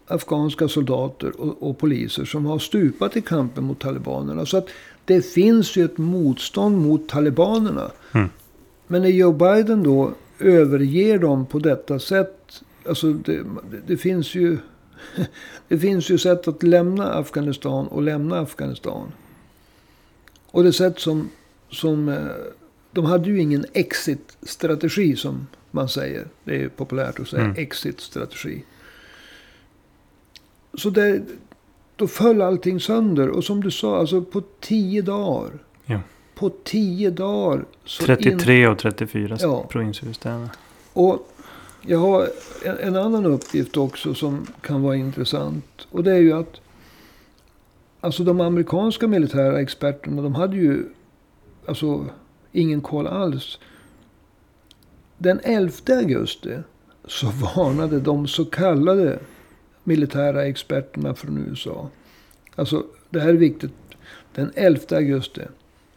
afghanska 0.06 0.68
soldater 0.68 1.40
och, 1.40 1.62
och 1.70 1.78
poliser 1.78 2.24
som 2.24 2.46
har 2.46 2.58
stupat 2.58 3.16
i 3.16 3.22
kampen 3.22 3.64
mot 3.64 3.80
talibanerna. 3.80 4.46
Så 4.46 4.56
att 4.56 4.68
det 5.04 5.22
finns 5.22 5.76
ju 5.76 5.84
ett 5.84 5.98
motstånd 5.98 6.78
mot 6.78 7.08
talibanerna. 7.08 7.90
Mm. 8.12 8.28
Men 8.86 9.02
när 9.02 9.08
Joe 9.08 9.32
Biden 9.32 9.82
då 9.82 10.12
överger 10.38 11.18
dem 11.18 11.46
på 11.46 11.58
detta 11.58 11.98
sätt. 11.98 12.62
Alltså 12.88 13.12
det, 13.12 13.44
det, 13.86 13.96
finns 13.96 14.34
ju... 14.34 14.58
Det 15.68 15.78
finns 15.78 16.10
ju 16.10 16.18
sätt 16.18 16.48
att 16.48 16.62
lämna 16.62 17.12
Afghanistan 17.12 17.86
och 17.86 18.02
lämna 18.02 18.38
Afghanistan. 18.40 19.12
Och 20.50 20.64
det 20.64 20.72
sätt 20.72 20.98
som, 20.98 21.30
som... 21.70 22.08
eh, 22.08 22.18
De 22.92 23.04
hade 23.04 23.28
ju 23.30 23.40
ingen 23.40 23.64
exit-strategi 23.72 25.16
som 25.16 25.46
man 25.70 25.88
säger. 25.88 26.26
Det 26.44 26.62
är 26.62 26.68
populärt 26.68 27.20
att 27.20 27.28
säga 27.28 27.42
Mm. 27.42 27.56
exit-strategi. 27.56 28.62
Så 30.76 30.90
det, 30.90 31.22
då 31.96 32.06
föll 32.06 32.42
allting 32.42 32.80
sönder. 32.80 33.28
Och 33.28 33.44
som 33.44 33.62
du 33.62 33.70
sa, 33.70 33.98
alltså 33.98 34.22
på 34.22 34.42
tio 34.60 35.02
dagar. 35.02 35.50
Ja. 35.84 36.00
På 36.34 36.50
tio 36.64 37.10
dagar. 37.10 37.64
så 37.84 38.02
in- 38.02 38.06
33 38.06 38.68
och 38.68 38.78
34 38.78 39.36
Ja. 39.40 39.66
provinshuvudstäder. 39.70 40.48
och 40.92 41.28
jag 41.88 41.98
har 41.98 42.28
en, 42.64 42.78
en 42.78 42.96
annan 42.96 43.26
uppgift 43.26 43.76
också 43.76 44.14
som 44.14 44.46
kan 44.60 44.82
vara 44.82 44.96
intressant. 44.96 45.86
Och 45.90 46.04
det 46.04 46.12
är 46.12 46.18
ju 46.18 46.32
att 46.32 46.60
alltså 48.00 48.24
de 48.24 48.40
amerikanska 48.40 49.08
militära 49.08 49.60
experterna, 49.60 50.22
de 50.22 50.34
hade 50.34 50.56
ju 50.56 50.84
alltså 51.66 52.04
ingen 52.52 52.80
koll 52.80 53.06
alls. 53.06 53.58
Den 55.18 55.40
11 55.44 55.72
augusti 55.88 56.58
så 57.08 57.26
varnade 57.26 58.00
de 58.00 58.26
så 58.28 58.44
kallade 58.44 59.18
militära 59.86 60.46
experterna 60.46 61.14
från 61.14 61.46
USA. 61.50 61.88
Alltså 62.56 62.84
det 63.10 63.20
här 63.20 63.28
är 63.28 63.32
viktigt. 63.32 63.72
Den 64.34 64.52
11 64.54 64.80
augusti. 64.90 65.40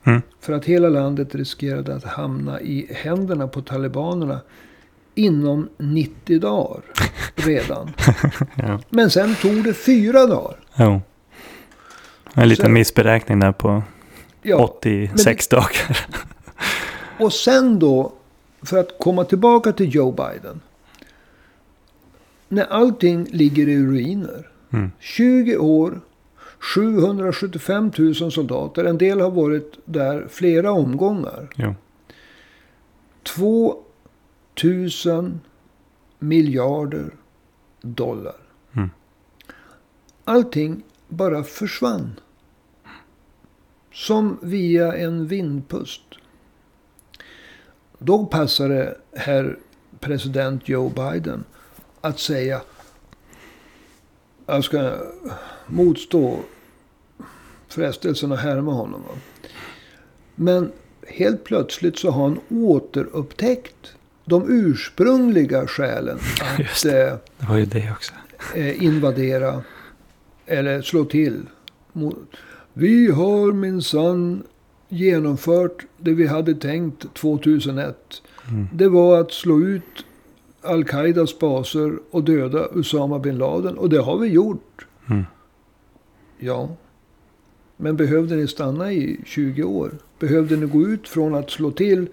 Mm. 0.03 0.21
För 0.39 0.53
att 0.53 0.65
hela 0.65 0.89
landet 0.89 1.35
riskerade 1.35 1.95
att 1.95 2.03
hamna 2.03 2.61
i 2.61 2.87
händerna 2.93 3.47
på 3.47 3.61
talibanerna 3.61 4.39
inom 5.15 5.69
90 5.77 6.39
dagar 6.39 6.81
redan. 7.35 7.91
Ja. 8.55 8.79
Men 8.89 9.09
sen 9.09 9.35
tog 9.35 9.63
det 9.63 9.73
fyra 9.73 10.25
dagar. 10.25 10.59
Jo. 10.77 11.01
En 12.33 12.49
liten 12.49 12.65
Så- 12.65 12.71
missberäkning 12.71 13.39
där 13.39 13.51
på 13.51 13.83
Ja, 14.41 14.55
86 14.57 15.47
dagar. 15.47 16.07
och 17.19 17.33
sen 17.33 17.79
då, 17.79 18.13
för 18.63 18.77
att 18.77 18.99
komma 18.99 19.23
tillbaka 19.23 19.71
till 19.71 19.95
Joe 19.95 20.11
Biden. 20.11 20.61
När 22.49 22.65
allting 22.65 23.25
ligger 23.25 23.67
i 23.67 23.77
ruiner. 23.85 24.49
Mm. 24.71 24.91
20 24.99 25.57
år, 25.57 26.01
775 26.59 27.91
000 27.97 28.31
soldater. 28.31 28.85
En 28.85 28.97
del 28.97 29.19
har 29.19 29.31
varit 29.31 29.79
där 29.85 30.27
flera 30.29 30.71
omgångar. 30.71 31.49
Jo. 31.55 31.75
2 33.23 33.77
000 34.63 35.39
miljarder 36.19 37.13
dollar. 37.81 38.35
Mm. 38.73 38.89
Allting 40.23 40.83
bara 41.07 41.43
försvann. 41.43 42.19
Som 43.93 44.37
via 44.41 44.93
en 44.93 45.27
vindpust. 45.27 46.01
Då 47.97 48.25
passade 48.25 48.97
herr 49.15 49.57
president 49.99 50.69
Joe 50.69 50.89
Biden 50.89 51.43
att 52.01 52.19
säga. 52.19 52.61
Jag 54.45 54.63
ska 54.63 54.95
motstå 55.67 56.39
frestelsen 57.67 58.31
att 58.31 58.39
härma 58.39 58.73
honom. 58.73 59.01
Va? 59.07 59.13
Men 60.35 60.71
helt 61.07 61.43
plötsligt 61.43 61.97
så 61.99 62.11
har 62.11 62.21
han 62.23 62.39
återupptäckt 62.49 63.93
de 64.25 64.45
ursprungliga 64.49 65.67
skälen 65.67 66.19
att 66.41 66.85
eh, 66.85 66.91
Det 66.91 67.19
var 67.49 67.57
ju 67.57 67.65
det 67.65 67.91
också. 67.91 68.13
eh, 68.55 68.83
invadera 68.83 69.61
eller 70.45 70.81
slå 70.81 71.05
till. 71.05 71.41
Vi 72.73 73.11
har 73.11 73.51
minsann 73.51 74.43
genomfört 74.89 75.85
det 75.97 76.11
vi 76.13 76.27
hade 76.27 76.53
tänkt 76.55 77.13
2001. 77.13 78.21
Mm. 78.49 78.67
Det 78.73 78.89
var 78.89 79.19
att 79.21 79.31
slå 79.31 79.61
ut 79.61 79.83
Al-Qaidas 80.61 81.39
baser 81.39 81.99
och 82.11 82.23
döda 82.23 82.67
Usama 82.73 83.19
bin 83.19 83.37
Laden. 83.37 83.77
Och 83.77 83.89
det 83.89 83.99
har 83.99 84.17
vi 84.17 84.27
gjort. 84.27 84.87
Mm. 85.09 85.25
Ja. 86.37 86.69
Men 87.77 87.97
behövde 87.97 88.35
ni 88.35 88.47
stanna 88.47 88.93
i 88.93 89.19
20 89.25 89.63
år? 89.63 89.91
Behövde 90.19 90.55
ni 90.55 90.65
gå 90.65 90.87
ut 90.87 91.07
från 91.07 91.35
att 91.35 91.49
slå 91.49 91.71
till 91.71 92.07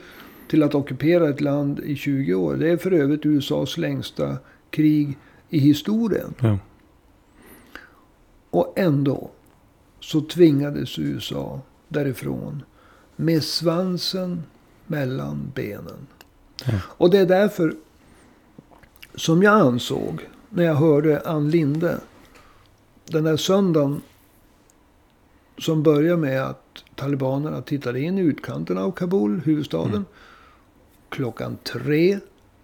till 0.49 0.63
att 0.63 0.75
ockupera 0.75 1.29
ett 1.29 1.41
land 1.41 1.81
i 1.81 1.97
20 1.97 2.35
år? 2.35 2.57
Det 2.57 2.71
är 2.71 2.77
för 2.77 2.93
övrigt 2.93 3.27
USAs 3.27 3.77
längsta 3.79 4.37
krig 4.71 5.19
i 5.49 5.59
historien. 5.59 6.35
Jo. 6.39 6.59
Och 8.51 8.73
ändå 8.77 9.31
så 10.01 10.21
tvingades 10.21 10.99
USA 10.99 11.61
därifrån 11.89 12.63
med 13.17 13.43
svansen 13.45 14.43
mellan 14.87 15.53
benen. 15.55 16.07
Ja. 16.65 16.79
Och 16.87 17.11
det 17.11 17.19
är 17.19 17.27
därför 17.27 17.75
som 19.17 19.43
jag 19.43 19.61
ansåg 19.61 20.29
när 20.51 20.65
jag 20.65 20.75
hörde 20.75 21.21
Ann 21.21 21.51
Linde 21.51 22.01
den 23.05 23.25
där 23.25 23.37
söndagen 23.37 24.03
som 25.59 25.83
börjar 25.83 26.17
med 26.17 26.43
att 26.43 26.85
talibanerna 26.95 27.63
tittade 27.63 28.01
in 28.01 28.19
i 28.19 28.21
utkanten 28.21 28.79
av 28.79 28.93
Kabul, 28.93 29.41
huvudstaden. 29.45 29.91
Mm. 29.91 30.05
Klockan 31.09 31.57
tre 31.63 32.19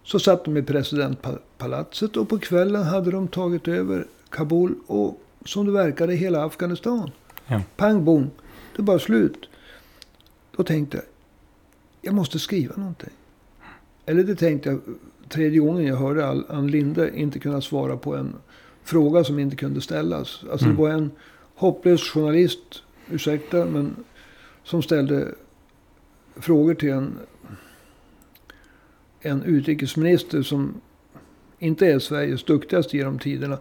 så 0.04 0.18
satt 0.18 0.44
de 0.44 0.56
i 0.56 0.62
presidentpalatset 0.62 2.16
och 2.16 2.28
på 2.28 2.38
kvällen 2.38 2.82
hade 2.82 3.10
de 3.10 3.28
tagit 3.28 3.68
över 3.68 4.06
Kabul 4.30 4.74
och 4.86 5.20
som 5.44 5.66
det 5.66 5.72
verkade 5.72 6.14
hela 6.14 6.44
Afghanistan. 6.44 7.10
Ja. 7.46 7.62
Pang 7.76 8.04
bom, 8.04 8.30
det 8.76 8.82
var 8.82 8.98
slut. 8.98 9.48
Då 10.56 10.62
tänkte 10.62 10.96
jag, 10.96 11.06
jag 12.00 12.14
måste 12.14 12.38
skriva 12.38 12.76
någonting. 12.76 13.10
Eller 14.06 14.24
det 14.24 14.34
tänkte 14.34 14.68
jag 14.68 14.80
tredje 15.32 15.60
gången 15.60 15.86
jag 15.86 15.96
hörde 15.96 16.26
Ann 16.48 16.66
Linde 16.66 17.18
inte 17.18 17.38
kunna 17.38 17.60
svara 17.60 17.96
på 17.96 18.16
en 18.16 18.34
fråga 18.84 19.24
som 19.24 19.38
inte 19.38 19.56
kunde 19.56 19.80
ställas. 19.80 20.44
Alltså 20.50 20.66
Mm. 20.66 20.76
det 20.76 20.82
var 20.82 20.90
en 20.90 21.10
hopplös 21.54 22.10
journalist, 22.10 22.82
ursäkta, 23.10 23.64
men 23.64 23.96
som 24.64 24.82
ställde 24.82 25.34
frågor 26.36 26.74
till 26.74 26.90
en, 26.90 27.18
en 29.20 29.42
utrikesminister 29.42 30.42
som 30.42 30.74
inte 31.58 31.86
är 31.86 31.98
Sveriges 31.98 32.44
duktigaste 32.44 32.96
genom 32.96 33.18
tiderna. 33.18 33.58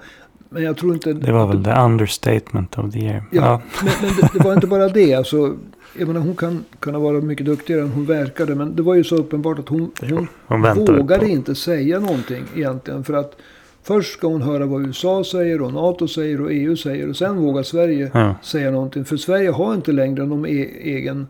Men 0.53 0.63
jag 0.63 0.77
tror 0.77 0.93
inte... 0.93 1.13
Det 1.13 1.31
var 1.31 1.47
väl 1.47 1.63
the 1.63 1.71
understatement 1.71 2.77
of 2.77 2.93
the 2.93 2.99
year. 2.99 3.23
Ja, 3.31 3.61
men, 3.83 3.93
men 4.01 4.15
det, 4.15 4.29
det 4.33 4.43
var 4.43 4.53
inte 4.53 4.67
bara 4.67 4.89
det. 4.89 5.13
Alltså, 5.13 5.57
jag 5.97 6.07
menar, 6.07 6.21
hon 6.21 6.35
kan 6.35 6.65
kunna 6.79 6.99
vara 6.99 7.21
mycket 7.21 7.45
duktigare 7.45 7.81
än 7.81 7.89
hon 7.89 8.05
verkade. 8.05 8.55
Men 8.55 8.75
det 8.75 8.81
var 8.81 8.95
ju 8.95 9.03
så 9.03 9.15
uppenbart 9.15 9.59
att 9.59 9.69
hon, 9.69 9.91
hon 10.01 10.27
Hon 10.47 10.61
vågade 10.61 11.25
på. 11.25 11.31
inte 11.31 11.55
säga 11.55 11.99
någonting 11.99 12.43
egentligen. 12.55 13.03
För 13.03 13.13
att 13.13 13.35
först 13.83 14.13
ska 14.13 14.27
hon 14.27 14.41
höra 14.41 14.65
vad 14.65 14.87
USA 14.87 15.23
säger 15.23 15.61
och 15.61 15.73
NATO 15.73 16.07
säger 16.07 16.41
och 16.41 16.51
EU 16.51 16.77
säger. 16.77 17.09
Och 17.09 17.15
sen 17.15 17.37
vågar 17.37 17.63
Sverige 17.63 18.11
Ja, 18.13 18.35
säga 18.41 18.71
någonting. 18.71 19.05
För 19.05 19.17
Sverige 19.17 19.49
har 19.49 19.73
inte 19.73 19.91
längre 19.91 20.25
någon 20.25 20.45
e 20.45 20.67
egen 20.81 21.27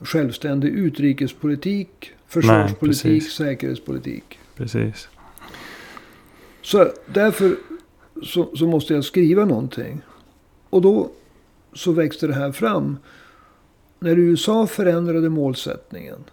självständig 0.00 0.68
utrikespolitik, 0.68 2.10
försvarspolitik, 2.28 3.02
precis. 3.02 3.32
säkerhetspolitik. 3.32 4.38
precis. 4.56 5.08
Så 6.62 6.88
därför 7.06 7.56
så, 8.22 8.56
så 8.56 8.66
måste 8.66 8.94
jag 8.94 9.04
skriva 9.04 9.44
någonting. 9.44 10.00
Och 10.70 10.82
då 10.82 11.10
så 11.72 11.92
växte 11.92 12.26
det 12.26 12.34
här 12.34 12.52
fram. 12.52 12.98
När 13.98 14.18
USA 14.18 14.66
förändrade 14.66 15.28
målsättningen. 15.28 16.24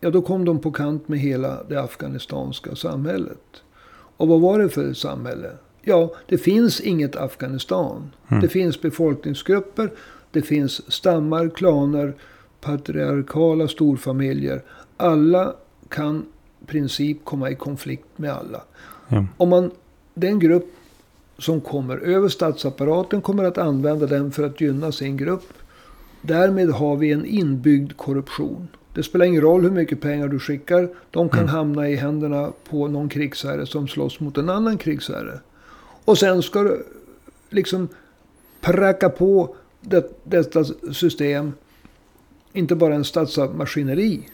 Ja, 0.00 0.10
då 0.10 0.22
kom 0.22 0.44
de 0.44 0.58
på 0.58 0.72
kant 0.72 1.08
med 1.08 1.18
hela 1.18 1.64
det 1.68 1.82
afghanistanska 1.82 2.76
samhället. 2.76 3.62
Och 4.16 4.28
vad 4.28 4.40
var 4.40 4.58
det 4.58 4.68
för 4.68 4.92
samhälle? 4.92 5.50
Ja, 5.82 6.14
det 6.26 6.38
finns 6.38 6.80
inget 6.80 7.16
Afghanistan. 7.16 8.10
Mm. 8.28 8.40
Det 8.40 8.48
finns 8.48 8.80
befolkningsgrupper. 8.80 9.92
Det 10.30 10.42
finns 10.42 10.92
stammar, 10.92 11.48
klaner, 11.48 12.14
patriarkala 12.60 13.68
storfamiljer. 13.68 14.62
Alla 14.96 15.54
kan 15.88 16.26
i 16.62 16.66
princip 16.66 17.24
komma 17.24 17.50
i 17.50 17.54
konflikt 17.54 18.08
med 18.16 18.32
alla. 18.32 18.62
Ja. 19.08 19.26
Om 19.36 19.48
man, 19.48 19.70
den 20.14 20.38
grupp 20.38 20.66
som 21.38 21.60
kommer 21.60 21.96
över 21.96 22.28
statsapparaten 22.28 23.22
kommer 23.22 23.44
att 23.44 23.58
använda 23.58 24.06
den 24.06 24.32
för 24.32 24.42
att 24.42 24.60
gynna 24.60 24.92
sin 24.92 25.16
grupp. 25.16 25.52
Därmed 26.22 26.70
har 26.70 26.96
vi 26.96 27.12
en 27.12 27.26
inbyggd 27.26 27.96
korruption. 27.96 28.68
Det 28.94 29.02
spelar 29.02 29.26
ingen 29.26 29.40
roll 29.42 29.62
hur 29.62 29.70
mycket 29.70 30.00
pengar 30.00 30.28
du 30.28 30.38
skickar. 30.38 30.88
De 31.10 31.28
kan 31.28 31.38
Mm. 31.40 31.50
hamna 31.50 31.88
i 31.88 31.96
händerna 31.96 32.52
på 32.70 32.88
någon 32.88 33.08
krigsherre 33.08 33.66
som 33.66 33.88
slåss 33.88 34.20
mot 34.20 34.38
en 34.38 34.50
annan 34.50 34.78
krigsherre. 34.78 35.40
Och 36.04 36.18
sen 36.18 36.42
ska 36.42 36.62
du 36.62 36.86
liksom 37.50 37.88
pracka 38.60 39.08
på 39.08 39.56
det, 39.80 40.20
detta 40.24 40.64
system 40.92 41.52
inte 42.52 42.74
bara 42.76 42.94
en 42.94 43.04
statsmaskineri. 43.04 44.28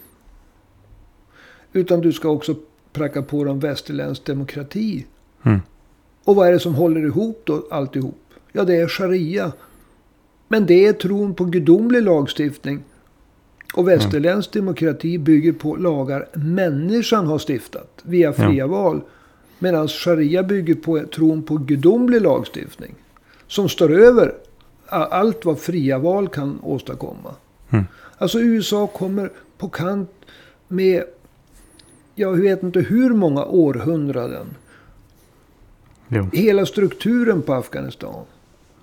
Utan 1.72 2.00
du 2.00 2.12
ska 2.12 2.28
också 2.28 2.54
pracka 2.92 3.22
på 3.22 3.44
dem 3.44 3.60
västerländsk 3.60 4.24
demokrati. 4.24 5.06
Mm. 5.42 5.60
Och 6.24 6.36
vad 6.36 6.48
är 6.48 6.52
det 6.52 6.60
som 6.60 6.74
håller 6.74 7.06
ihop 7.06 7.42
då 7.44 7.66
alltihop? 7.70 8.20
Ja, 8.52 8.64
det 8.64 8.76
är 8.76 8.88
sharia. 8.88 9.52
Men 10.48 10.66
det 10.66 10.86
är 10.86 10.92
tron 10.92 11.34
på 11.34 11.44
gudomlig 11.44 12.02
lagstiftning. 12.02 12.82
Och 13.74 13.88
västerländsk 13.88 14.52
demokrati 14.52 15.18
bygger 15.18 15.52
på 15.52 15.76
lagar 15.76 16.28
människan 16.32 17.26
har 17.26 17.38
stiftat 17.38 18.00
via 18.02 18.32
fria 18.32 18.66
val. 18.66 19.00
Medan 19.58 19.88
sharia 19.88 20.42
bygger 20.42 20.74
på 20.74 21.00
tron 21.14 21.42
på 21.42 21.56
gudomlig 21.56 22.22
lagstiftning. 22.22 22.94
Som 23.46 23.68
står 23.68 23.92
över 23.92 24.34
allt 24.90 25.44
vad 25.44 25.58
fria 25.58 25.98
val 25.98 26.28
kan 26.28 26.60
åstadkomma. 26.62 27.34
Mm. 27.70 27.84
Alltså 28.18 28.40
USA 28.40 28.86
kommer 28.86 29.32
på 29.58 29.68
kant 29.68 30.10
med, 30.68 31.04
jag 32.14 32.32
vet 32.32 32.62
inte 32.62 32.80
hur 32.80 33.10
många 33.10 33.44
århundraden. 33.44 34.46
Jo, 36.12 36.28
Hela 36.32 36.66
strukturen 36.66 37.42
på 37.42 37.54
Afghanistan. 37.54 38.24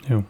jo. 0.06 0.24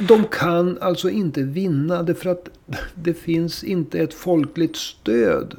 De 0.00 0.24
kan 0.24 0.78
alltså 0.80 1.10
inte 1.10 1.42
vinna 1.42 2.02
därför 2.02 2.30
att 2.30 2.48
det 2.94 3.14
finns 3.14 3.64
inte 3.64 3.98
ett 3.98 4.14
folkligt 4.14 4.76
stöd. 4.76 5.56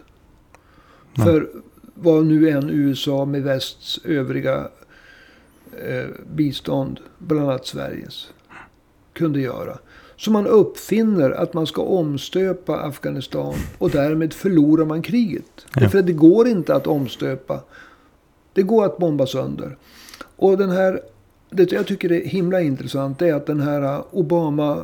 Nej. 1.13 1.25
För 1.27 1.49
vad 1.93 2.25
nu 2.25 2.49
än 2.49 2.69
USA 2.69 3.25
med 3.25 3.43
västs 3.43 3.99
övriga 4.03 4.67
eh, 5.87 6.05
bistånd, 6.35 6.99
bland 7.17 7.49
annat 7.49 7.65
Sveriges, 7.67 8.29
kunde 9.13 9.39
göra. 9.39 9.77
Så 10.15 10.31
man 10.31 10.47
uppfinner 10.47 11.31
att 11.31 11.53
man 11.53 11.67
ska 11.67 11.81
omstöpa 11.81 12.77
Afghanistan 12.77 13.55
och 13.77 13.89
därmed 13.89 14.33
förlorar 14.33 14.85
man 14.85 15.01
kriget. 15.01 15.65
Ja. 15.73 15.81
Därför 15.81 15.99
att 15.99 16.05
det 16.07 16.13
går 16.13 16.47
inte 16.47 16.75
att 16.75 16.87
omstöpa. 16.87 17.63
Det 18.53 18.63
går 18.63 18.85
att 18.85 18.97
bomba 18.97 19.25
sönder. 19.25 19.77
Och 20.37 20.57
den 20.57 20.69
här, 20.69 20.99
det 21.49 21.71
jag 21.71 21.87
tycker 21.87 22.11
är 22.11 22.25
himla 22.25 22.61
intressant 22.61 23.21
är 23.21 23.33
att 23.33 23.45
den 23.45 23.59
här 23.59 24.03
Obama, 24.11 24.77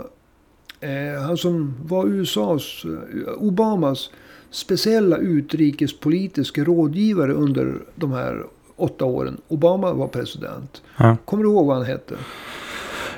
eh, 0.80 1.22
han 1.22 1.38
som 1.38 1.74
var 1.86 2.06
USAs, 2.08 2.84
eh, 2.86 3.34
Obamas 3.44 4.10
speciella 4.52 5.18
utrikespolitiska 5.18 6.64
rådgivare 6.64 7.34
under 7.34 7.76
de 7.96 8.12
här 8.12 8.44
åtta 8.76 9.06
åren. 9.06 9.38
Obama 9.48 9.94
var 9.94 10.08
president. 10.08 10.82
Ja. 10.98 11.18
Kommer 11.26 11.44
du 11.44 11.50
ihåg 11.50 11.68
vad 11.68 11.78
han 11.78 11.86
hette? 11.86 12.16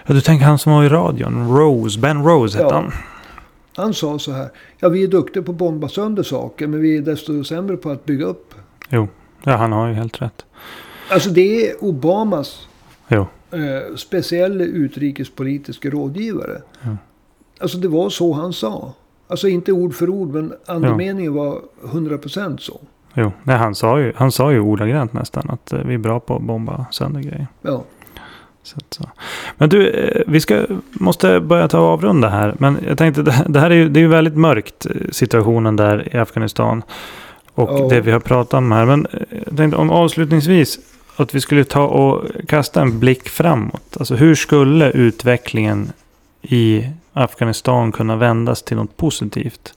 Ja, 0.06 0.14
du 0.14 0.22
tänker 0.22 0.46
han 0.46 0.58
som 0.58 0.74
var 0.74 0.84
i 0.84 0.90
radion. 0.90 1.58
Rose. 1.58 2.00
Ben 2.00 2.24
Rose 2.24 2.58
hette 2.58 2.70
Ja. 2.70 2.82
han. 2.82 2.92
Han 3.76 3.94
sa 3.94 4.20
så 4.20 4.32
här. 4.32 4.50
Ja, 4.80 4.90
vi 4.90 5.04
är 5.04 5.08
duktiga 5.08 5.44
på 5.44 5.52
att 5.52 5.58
bomba 5.58 5.88
sönder 5.90 6.24
saker. 6.24 6.68
Men 6.68 6.82
vi 6.82 6.98
är 6.98 7.02
desto 7.02 7.44
sämre 7.44 7.78
på 7.78 7.90
att 7.90 8.06
bygga 8.06 8.26
upp. 8.26 8.54
Jo. 8.90 9.08
Ja, 9.44 9.56
han 9.56 9.72
har 9.72 9.88
ju 9.88 9.94
helt 9.94 10.22
rätt. 10.22 10.46
Alltså 11.10 11.30
det 11.30 11.70
är 11.70 11.84
Obamas 11.84 12.68
Jo. 13.08 13.28
eh, 13.52 13.96
speciella 13.96 14.64
utrikespolitiska 14.64 15.90
rådgivare. 15.90 16.62
Ja. 16.82 16.98
Alltså 17.60 17.78
det 17.78 17.88
var 17.88 18.10
så 18.10 18.34
han 18.34 18.54
sa. 18.54 18.94
Alltså 19.28 19.48
inte 19.48 19.72
ord 19.72 19.94
för 19.94 20.10
ord, 20.10 20.34
men 20.34 20.54
andemeningen 20.66 21.34
var 21.34 21.60
100% 21.84 22.58
så. 22.58 22.80
Jo. 23.14 23.32
Nej, 23.44 23.58
han 23.58 23.76
sa 23.76 24.00
ju, 24.00 24.14
han 24.16 24.32
sa 24.32 24.52
ju 24.52 24.60
ordagrant 24.60 25.14
nästan 25.14 25.50
att 25.50 25.74
eh, 25.74 25.80
vi 25.80 25.94
är 25.94 25.98
bra 25.98 26.20
på 26.20 26.36
att 26.36 26.42
bomba 26.42 26.86
sönder 26.92 27.22
grejer. 27.22 27.48
Ja. 27.62 27.84
Så. 28.64 29.10
Men 29.58 29.70
du, 29.70 29.90
eh, 29.90 30.22
vi 30.28 30.40
ska, 30.40 30.66
måste 30.92 31.40
börja 31.40 31.68
ta 31.68 31.80
avrunda 31.80 32.30
här. 32.30 32.56
Men 32.60 32.78
jag 32.88 32.98
tänkte, 32.98 33.22
det 33.48 33.60
här 33.60 33.70
är 33.70 33.76
ju, 33.76 33.90
det 33.90 34.00
är 34.00 34.02
ju 34.02 34.08
väldigt 34.08 34.38
mörkt, 34.38 34.86
eh, 34.86 34.92
situationen 35.12 35.76
där 35.76 36.16
i 36.16 36.18
Afghanistan. 36.18 36.84
Och 37.54 37.70
Ja. 37.80 37.88
det 37.90 38.02
vi 38.02 38.12
har 38.12 38.20
pratat 38.20 38.54
om 38.54 38.72
här. 38.72 38.86
Men 38.86 39.08
jag 39.48 39.58
tänkte 39.58 39.78
om 39.78 39.90
avslutningsvis 39.90 40.80
att 41.16 41.36
vi 41.36 41.42
skulle 41.42 41.64
ta 41.64 41.88
och 41.88 42.30
kasta 42.48 42.82
en 42.82 43.00
blick 43.00 43.30
framåt. 43.30 43.98
Alltså 43.98 44.16
hur 44.16 44.36
skulle 44.36 44.92
utvecklingen 44.92 45.92
i 46.42 46.90
Afghanistan 47.14 47.92
kunna 47.92 48.16
vändas 48.16 48.64
till 48.64 48.78
något 48.78 48.98
positivt? 48.98 49.74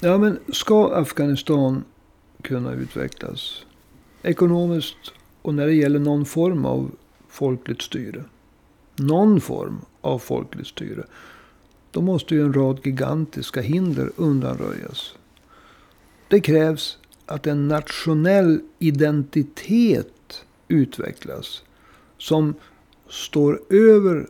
ja, 0.00 0.18
men 0.18 0.38
ska 0.52 0.94
Afghanistan 0.94 1.84
kunna 2.42 2.72
utvecklas 2.72 3.64
ekonomiskt 4.22 5.12
och 5.42 5.54
när 5.54 5.66
det 5.66 5.74
gäller 5.74 5.98
någon 5.98 6.24
form 6.24 6.64
av 6.64 6.90
folkligt 7.28 7.82
styre. 7.82 8.24
Någon 8.96 9.40
form 9.40 9.80
av 10.00 10.18
folkligt 10.18 10.66
styre. 10.66 11.04
Då 11.90 12.00
måste 12.00 12.34
ju 12.34 12.42
en 12.42 12.52
rad 12.52 12.80
gigantiska 12.84 13.60
hinder 13.60 14.10
undanröjas. 14.16 15.14
Det 16.28 16.40
krävs 16.40 16.98
att 17.26 17.46
en 17.46 17.68
nationell 17.68 18.60
identitet 18.78 20.08
utvecklas. 20.72 21.62
Som 22.18 22.54
står 23.08 23.62
över 23.68 24.26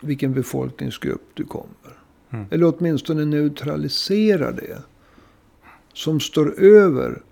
vilken 0.00 0.32
befolkningsgrupp 0.32 1.30
du 1.34 1.44
kommer. 1.44 1.98
Mm. 2.30 2.46
Eller 2.50 2.74
åtminstone 2.76 3.24
neutraliserar 3.24 4.52
det. 4.52 4.82
Som 5.92 6.20
står 6.20 6.60
över 6.60 7.22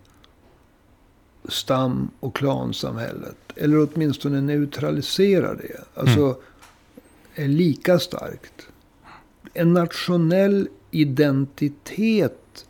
stam 1.48 2.10
och 2.20 2.36
klansamhället. 2.36 3.36
Eller 3.56 3.88
åtminstone 3.88 4.40
neutraliserar 4.40 5.54
det. 5.54 6.00
Alltså 6.00 6.36
är 7.34 7.48
lika 7.48 7.98
starkt. 7.98 8.68
En 9.54 9.72
nationell 9.72 10.68
identitet 10.90 12.66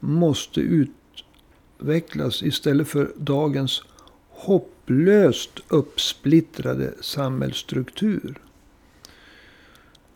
måste 0.00 0.60
utvecklas 0.60 2.42
istället 2.42 2.88
för 2.88 3.12
dagens 3.16 3.82
hopplöst 4.84 5.60
uppsplittrade 5.68 6.94
samhällsstruktur. 7.00 8.38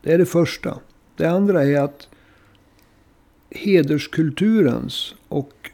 Det 0.03 0.13
är 0.13 0.19
det 0.19 0.27
första. 0.27 0.79
Det 1.17 1.27
andra 1.27 1.65
är 1.65 1.81
att 1.81 2.09
hederskulturens 3.51 5.15
och 5.29 5.71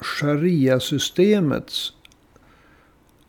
sharia-systemets 0.00 1.92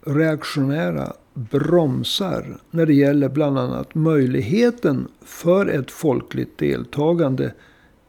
reaktionära 0.02 1.14
bromsar 1.34 2.58
när 2.72 2.86
det 2.86 2.94
gäller 2.94 3.30
bland 3.30 3.60
annat 3.60 3.96
möjligheten 3.96 5.08
för 5.22 5.66
ett 5.66 5.92
folkligt 5.92 6.58
deltagande 6.58 7.54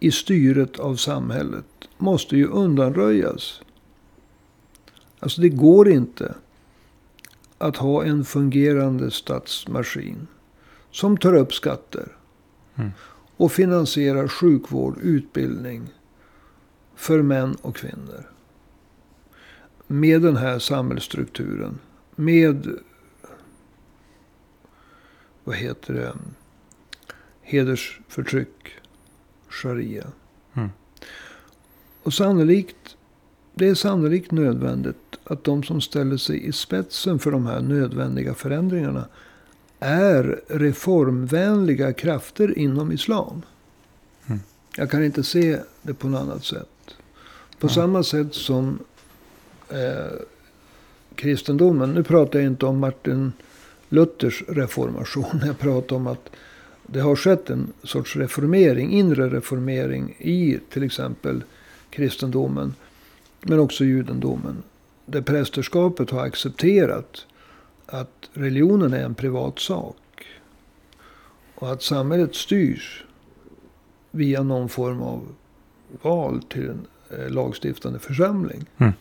i 0.00 0.10
styret 0.10 0.78
av 0.78 0.96
samhället 0.96 1.66
måste 1.98 2.36
ju 2.36 2.46
undanröjas. 2.46 3.62
Alltså 5.18 5.40
det 5.40 5.48
går 5.48 5.88
inte 5.88 6.34
att 7.60 7.76
ha 7.76 8.04
en 8.04 8.24
fungerande 8.24 9.10
statsmaskin 9.10 10.26
som 10.90 11.16
tar 11.16 11.34
upp 11.34 11.54
skatter 11.54 12.16
Mm. 12.74 12.90
och 13.36 13.52
finansierar 13.52 14.28
sjukvård, 14.28 14.98
utbildning 15.02 15.88
för 16.94 17.22
män 17.22 17.54
och 17.62 17.76
kvinnor. 17.76 18.30
Med 19.86 20.22
den 20.22 20.36
här 20.36 20.58
samhällsstrukturen. 20.58 21.78
Med 22.16 22.78
vad 25.44 25.56
heter 25.56 25.94
det? 25.94 26.12
Hedersförtryck. 27.42 28.70
Sharia. 29.48 30.06
Mm. 30.54 30.68
Och 32.02 32.14
sannolikt. 32.14 32.96
Det 33.54 33.68
är 33.68 33.74
sannolikt 33.74 34.30
nödvändigt 34.30 35.09
att 35.30 35.44
de 35.44 35.62
som 35.62 35.80
ställer 35.80 36.16
sig 36.16 36.46
i 36.46 36.52
spetsen 36.52 37.18
för 37.18 37.30
de 37.30 37.46
här 37.46 37.60
nödvändiga 37.60 38.34
förändringarna 38.34 39.08
är 39.80 40.40
reformvänliga 40.48 41.92
krafter 41.92 42.58
inom 42.58 42.92
islam. 42.92 43.42
Mm. 44.26 44.40
Jag 44.76 44.90
kan 44.90 45.04
inte 45.04 45.22
se 45.24 45.58
det 45.82 45.94
på 45.94 46.08
något 46.08 46.20
annat 46.20 46.44
sätt. 46.44 46.94
På 47.58 47.66
Ja. 47.66 47.68
samma 47.68 48.02
sätt 48.02 48.34
som 48.34 48.78
eh, 49.68 50.16
kristendomen. 51.14 51.92
Nu 51.92 52.02
pratar 52.02 52.38
jag 52.38 52.46
inte 52.46 52.66
om 52.66 52.78
Martin 52.78 53.32
Luthers 53.88 54.42
reformation. 54.48 55.40
Jag 55.46 55.58
pratar 55.58 55.96
om 55.96 56.06
att 56.06 56.30
det 56.86 57.00
har 57.00 57.16
skett 57.16 57.50
en 57.50 57.72
sorts 57.82 58.16
reformering, 58.16 58.90
inre 58.92 59.28
reformering 59.28 60.16
i 60.18 60.58
till 60.70 60.82
exempel 60.82 61.42
kristendomen. 61.90 62.74
Men 63.42 63.58
också 63.58 63.84
judendomen. 63.84 64.62
Där 65.06 65.22
prästerskapet 65.22 66.10
har 66.10 66.26
accepterat 66.26 67.26
att 67.86 68.30
religionen 68.32 68.92
är 68.92 69.04
en 69.04 69.14
privat 69.14 69.58
sak. 69.58 69.96
Och 71.54 71.72
att 71.72 71.82
samhället 71.82 72.34
styrs 72.34 73.04
via 74.10 74.42
någon 74.42 74.68
form 74.68 75.02
av 75.02 75.28
val 76.02 76.42
till 76.42 76.68
en 76.68 76.86
eh, 77.10 77.30
lagstiftande 77.30 77.98
församling. 77.98 78.66
Mm. 78.78 78.92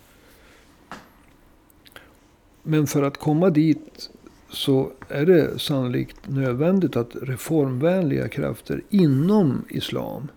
Men 2.63 2.87
för 2.87 3.03
att 3.03 3.17
komma 3.17 3.49
dit 3.49 4.09
så 4.49 4.91
är 5.07 5.25
det 5.25 5.59
sannolikt 5.59 6.29
nödvändigt 6.29 6.95
att 6.95 7.15
reformvänliga 7.21 8.27
krafter 8.27 8.81
inom 8.89 9.65
islam 9.69 10.27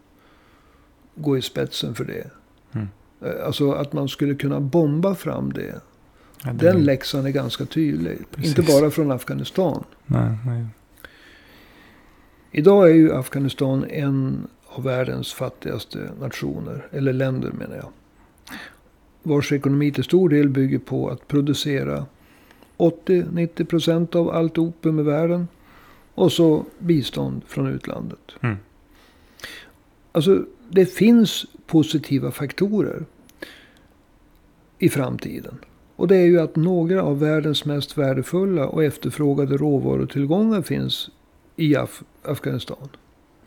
går 1.14 1.38
i 1.38 1.42
spetsen 1.42 1.94
för 1.94 2.04
det. 2.04 2.30
Mm. 2.72 2.88
Eh, 3.24 3.46
Alltså 3.46 3.72
att 3.72 3.92
man 3.92 4.08
skulle 4.08 4.34
kunna 4.34 4.60
bomba 4.60 5.14
fram 5.14 5.52
det. 5.52 5.80
Ja, 6.44 6.52
det- 6.52 6.66
Den 6.66 6.84
läxan 6.84 7.26
är 7.26 7.30
ganska 7.30 7.64
tydlig. 7.64 8.18
Precis. 8.30 8.58
Inte 8.58 8.72
bara 8.72 8.90
från 8.90 9.10
Afghanistan. 9.12 9.84
nej, 10.06 10.30
nej. 10.46 10.66
Idag 12.50 12.90
är 12.90 12.94
ju 12.94 13.12
Afghanistan 13.14 13.84
en 13.84 14.46
av 14.66 14.82
världens 14.84 15.32
fattigaste 15.32 16.10
nationer. 16.20 16.86
Eller 16.90 17.12
länder 17.12 17.52
menar 17.52 17.76
jag. 17.76 17.88
Vars 19.22 19.52
ekonomi 19.52 19.92
till 19.92 20.04
stor 20.04 20.28
del 20.28 20.48
bygger 20.48 20.78
på 20.78 21.08
att 21.08 21.28
producera 21.28 22.06
80-90 22.76 23.64
procent 23.64 24.14
av 24.14 24.30
allt 24.30 24.58
opium 24.58 24.98
i 24.98 25.02
världen. 25.02 25.48
Och 26.14 26.32
så 26.32 26.64
bistånd 26.78 27.42
från 27.46 27.66
utlandet. 27.66 28.18
Mm. 28.40 28.56
Alltså 30.12 30.44
det 30.70 30.86
finns 30.86 31.46
positiva 31.66 32.30
faktorer 32.30 33.04
i 34.78 34.88
framtiden. 34.88 35.58
Och 35.96 36.08
det 36.08 36.16
är 36.16 36.26
ju 36.26 36.40
att 36.40 36.56
några 36.56 37.02
av 37.02 37.20
världens 37.20 37.64
mest 37.64 37.98
värdefulla 37.98 38.66
och 38.68 38.84
efterfrågade 38.84 39.56
råvarutillgångar 39.56 40.62
finns 40.62 41.10
i 41.56 41.76
Af- 41.76 42.02
Afghanistan. 42.22 42.88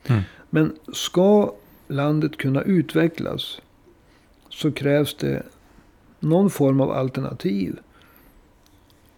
Mm. 0.07 0.21
Men 0.49 0.75
ska 0.93 1.53
landet 1.87 2.37
kunna 2.37 2.61
utvecklas 2.61 3.61
så 4.49 4.71
krävs 4.71 5.15
det 5.15 5.43
någon 6.19 6.49
form 6.49 6.81
av 6.81 6.91
alternativ. 6.91 7.79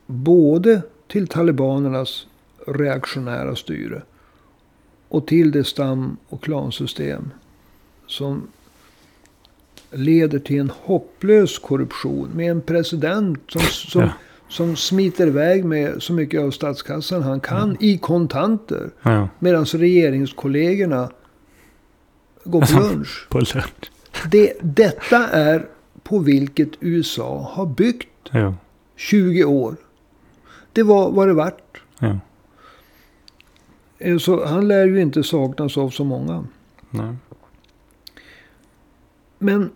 Både 0.06 0.82
till 1.08 1.28
talibanernas 1.28 2.28
reaktionära 2.68 3.56
styre 3.56 4.02
och 5.10 5.28
till 5.28 5.52
det 5.52 5.64
stam 5.64 6.18
och 6.30 6.44
klansystem 6.44 7.30
som 8.08 8.48
leder 9.92 10.40
till 10.40 10.60
en 10.60 10.72
hopplös 10.82 11.60
korruption 11.60 12.30
med 12.36 12.52
en 12.52 12.62
president 12.62 13.40
som, 13.48 13.62
som, 13.62 14.02
Ja. 14.02 14.10
som 14.50 14.76
smiter 14.76 15.28
iväg 15.28 15.66
med 15.66 16.04
så 16.04 16.14
mycket 16.14 16.42
av 16.42 16.52
statskassan 16.52 17.24
han 17.24 17.40
kan 17.40 17.78
i 17.80 17.98
kontanter. 17.98 18.90
Ja, 19.02 19.30
Medan 19.40 19.66
regeringskollegorna 19.66 21.10
går 22.44 22.62
på 22.62 22.80
lunch. 22.80 23.28
på 23.30 23.38
lunch. 23.40 23.56
Det, 24.32 24.54
detta 24.62 25.28
är 25.28 25.66
på 26.04 26.20
vilket 26.20 26.70
USA 26.80 27.52
har 27.54 27.66
byggt 27.66 28.08
Ja, 28.32 28.54
20 28.96 29.44
år. 29.44 29.76
Det 30.74 30.84
var 30.84 31.12
vad 31.12 31.28
det 31.28 31.34
vart. 31.34 31.82
Eh, 34.00 34.18
Så 34.18 34.46
han 34.46 34.68
lär 34.68 34.86
ju 34.88 35.02
inte 35.02 35.24
saknas 35.24 35.78
av 35.78 35.90
så 35.90 36.04
många. 36.04 36.48
Nej. 36.90 37.16
Men 39.38 39.72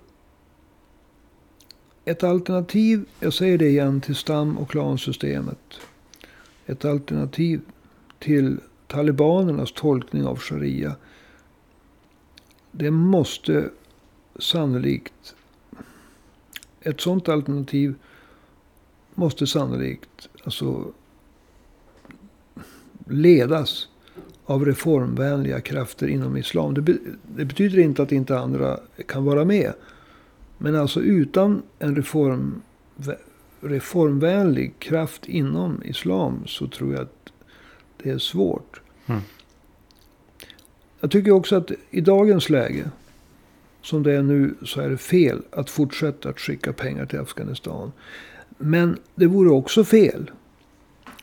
ett 2.06 2.24
alternativ, 2.24 3.06
jag 3.20 3.34
säger 3.34 3.58
det 3.58 3.68
igen, 3.70 4.02
till 4.02 4.16
stam 4.16 4.58
och 4.58 4.70
klansystemet. 4.70 5.80
Ett 6.66 6.86
alternativ 6.86 7.62
till 8.20 8.60
talibanernas 8.88 9.72
tolkning 9.72 10.26
av 10.26 10.40
sharia. 10.40 10.96
Det 12.72 12.92
måste 12.92 13.70
sannolikt, 14.40 15.36
ett 16.82 17.02
sådant 17.02 17.30
alternativ 17.30 17.96
måste 19.16 19.48
sannolikt 19.48 20.30
alltså 20.44 20.92
ledas 23.08 23.88
av 24.52 24.66
reformvänliga 24.66 25.62
krafter 25.62 26.08
inom 26.08 26.38
islam. 26.38 26.74
Det, 26.74 26.82
be, 26.82 26.98
det 27.36 27.46
betyder 27.46 27.80
inte 27.80 28.04
att 28.04 28.12
inte 28.12 28.40
andra 28.40 28.80
kan 29.08 29.26
vara 29.26 29.46
med. 29.46 29.74
Men 30.58 30.76
alltså 30.76 31.02
utan 31.02 31.62
en 31.80 31.96
reform, 31.96 32.62
reformvänlig 33.62 34.80
kraft 34.80 35.26
inom 35.26 35.84
islam 35.84 36.44
så 36.46 36.68
tror 36.68 36.94
jag 36.94 37.02
att 37.02 37.32
det 38.04 38.10
är 38.10 38.18
svårt. 38.18 38.82
Mm. 39.06 39.22
Jag 41.00 41.12
tycker 41.12 41.32
också 41.32 41.56
att 41.56 41.72
i 41.90 42.02
dagens 42.02 42.50
läge, 42.50 42.90
som 43.82 44.04
det 44.04 44.14
är 44.14 44.22
nu, 44.22 44.56
så 44.64 44.82
är 44.82 44.90
det 44.90 44.98
fel 44.98 45.42
att 45.52 45.70
fortsätta 45.70 46.30
att 46.30 46.40
skicka 46.40 46.74
pengar 46.74 47.06
till 47.06 47.20
Afghanistan. 47.20 47.92
Men 48.58 48.98
det 49.16 49.28
vore 49.28 49.50
också 49.50 49.84
fel 49.84 50.32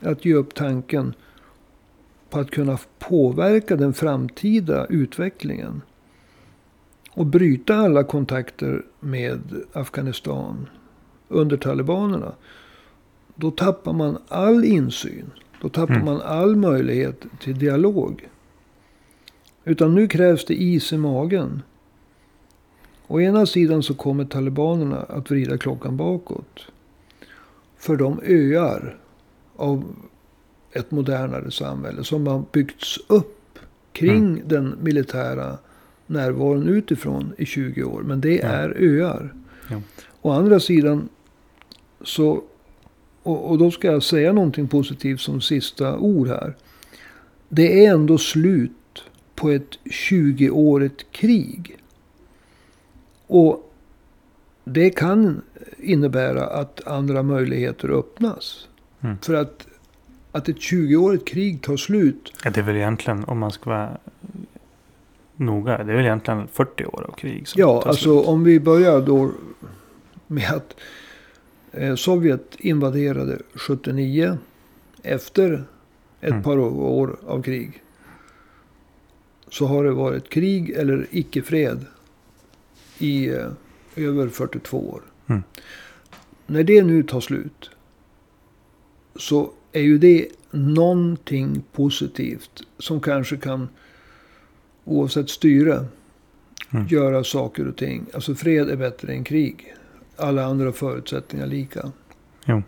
att 0.00 0.24
ge 0.24 0.34
upp 0.34 0.54
tanken 0.54 1.14
på 2.30 2.38
att 2.38 2.50
kunna 2.50 2.78
påverka 2.98 3.76
den 3.76 3.94
framtida 3.94 4.86
utvecklingen. 4.86 5.82
Och 7.10 7.26
bryta 7.26 7.74
alla 7.76 8.04
kontakter 8.04 8.82
med 9.00 9.40
Afghanistan 9.72 10.68
under 11.28 11.56
talibanerna. 11.56 12.32
Då 13.34 13.50
tappar 13.50 13.92
man 13.92 14.18
all 14.28 14.64
insyn. 14.64 15.30
Då 15.60 15.68
tappar 15.68 15.94
Mm. 15.94 16.04
man 16.04 16.20
all 16.22 16.56
möjlighet 16.56 17.24
till 17.40 17.58
dialog. 17.58 18.28
Utan 19.64 19.94
nu 19.94 20.08
krävs 20.08 20.44
det 20.44 20.54
is 20.62 20.92
i 20.92 20.96
magen. 20.96 21.62
Å 23.06 23.20
ena 23.20 23.46
sidan 23.46 23.82
så 23.82 23.94
kommer 23.94 24.24
talibanerna 24.24 24.96
att 24.96 25.30
vrida 25.30 25.58
klockan 25.58 25.96
bakåt. 25.96 26.60
För 27.76 27.96
de 27.96 28.20
öar 28.24 28.98
av 29.56 29.84
ett 30.72 30.90
modernare 30.90 31.50
samhälle 31.50 32.04
som 32.04 32.26
har 32.26 32.44
byggts 32.52 32.98
upp 33.06 33.58
kring 33.92 34.42
den 34.46 34.74
militära 34.82 35.58
närvaron 36.06 36.68
utifrån 36.68 37.32
i 37.38 37.46
20 37.46 37.82
år. 37.84 38.02
Men 38.02 38.20
det 38.20 38.34
Ja. 38.36 38.46
är 38.48 38.76
öar. 38.78 39.34
Ja. 39.70 39.80
Å 40.22 40.30
andra 40.30 40.60
sidan 40.60 41.08
så, 42.00 42.42
och, 43.22 43.50
och 43.50 43.58
då 43.58 43.70
ska 43.70 43.92
jag 43.92 44.02
säga 44.02 44.32
någonting 44.32 44.68
positivt 44.68 45.20
som 45.20 45.40
sista 45.40 45.98
ord 45.98 46.28
här. 46.28 46.56
Det 47.48 47.86
är 47.86 47.90
ändå 47.94 48.18
slut 48.18 48.72
på 49.34 49.50
ett 49.50 49.78
20-årigt 49.84 51.04
krig. 51.10 51.76
Och 53.26 53.72
det 54.64 54.90
kan 54.90 55.42
innebära 55.78 56.46
att 56.46 56.86
andra 56.86 57.22
möjligheter 57.22 57.88
öppnas. 57.88 58.68
Mm. 59.00 59.16
För 59.22 59.34
att, 59.34 59.66
att 60.32 60.48
ett 60.48 60.56
20-årigt 60.56 61.24
krig 61.24 61.62
tar 61.62 61.76
slut. 61.76 62.32
Ja, 62.44 62.50
det 62.50 62.60
är 62.60 62.64
väl 62.64 62.76
egentligen, 62.76 63.24
om 63.24 63.38
man 63.38 63.50
ska 63.50 63.70
vara 63.70 63.98
noga, 65.36 65.84
det 65.84 65.92
är 65.92 65.96
väl 65.96 66.04
egentligen 66.04 66.48
40 66.48 66.84
år 66.84 67.06
av 67.08 67.12
krig. 67.12 67.48
som 67.48 67.60
Ja, 67.60 67.80
tar 67.82 67.88
alltså 67.88 68.16
slut. 68.18 68.28
om 68.28 68.44
vi 68.44 68.60
börjar 68.60 69.00
då 69.00 69.30
med 70.26 70.50
att 70.52 70.76
eh, 71.72 71.94
Sovjet 71.94 72.54
invaderade 72.58 73.38
79 73.54 74.38
efter 75.02 75.64
ett 76.20 76.30
Mm. 76.30 76.42
par 76.42 76.58
år 76.58 77.16
av 77.26 77.42
krig. 77.42 77.82
Så 79.50 79.66
har 79.66 79.84
det 79.84 79.90
varit 79.92 80.28
krig 80.28 80.70
eller 80.70 81.06
icke-fred 81.10 81.86
i 82.98 83.28
eh, 83.28 83.46
över 83.96 84.28
42 84.28 84.78
år. 84.90 85.02
Mm. 85.26 85.42
När 86.46 86.62
det 86.64 86.82
nu 86.82 87.02
tar 87.02 87.20
slut 87.20 87.70
så 89.16 89.50
är 89.72 89.80
ju 89.82 89.98
det 89.98 90.28
någonting 90.50 91.62
positivt 91.72 92.62
som 92.78 93.00
kanske 93.00 93.36
kan, 93.36 93.68
oavsett 94.84 95.30
styre, 95.30 95.84
Mm. 96.70 96.86
göra 96.86 97.24
saker 97.24 97.68
och 97.68 97.76
ting. 97.76 98.06
Alltså 98.14 98.34
fred 98.34 98.70
är 98.70 98.76
bättre 98.76 99.12
än 99.12 99.24
krig. 99.24 99.74
Alla 100.16 100.44
andra 100.44 100.72
förutsättningar 100.72 101.46
lika. 101.46 101.92
Jo. 102.44 102.62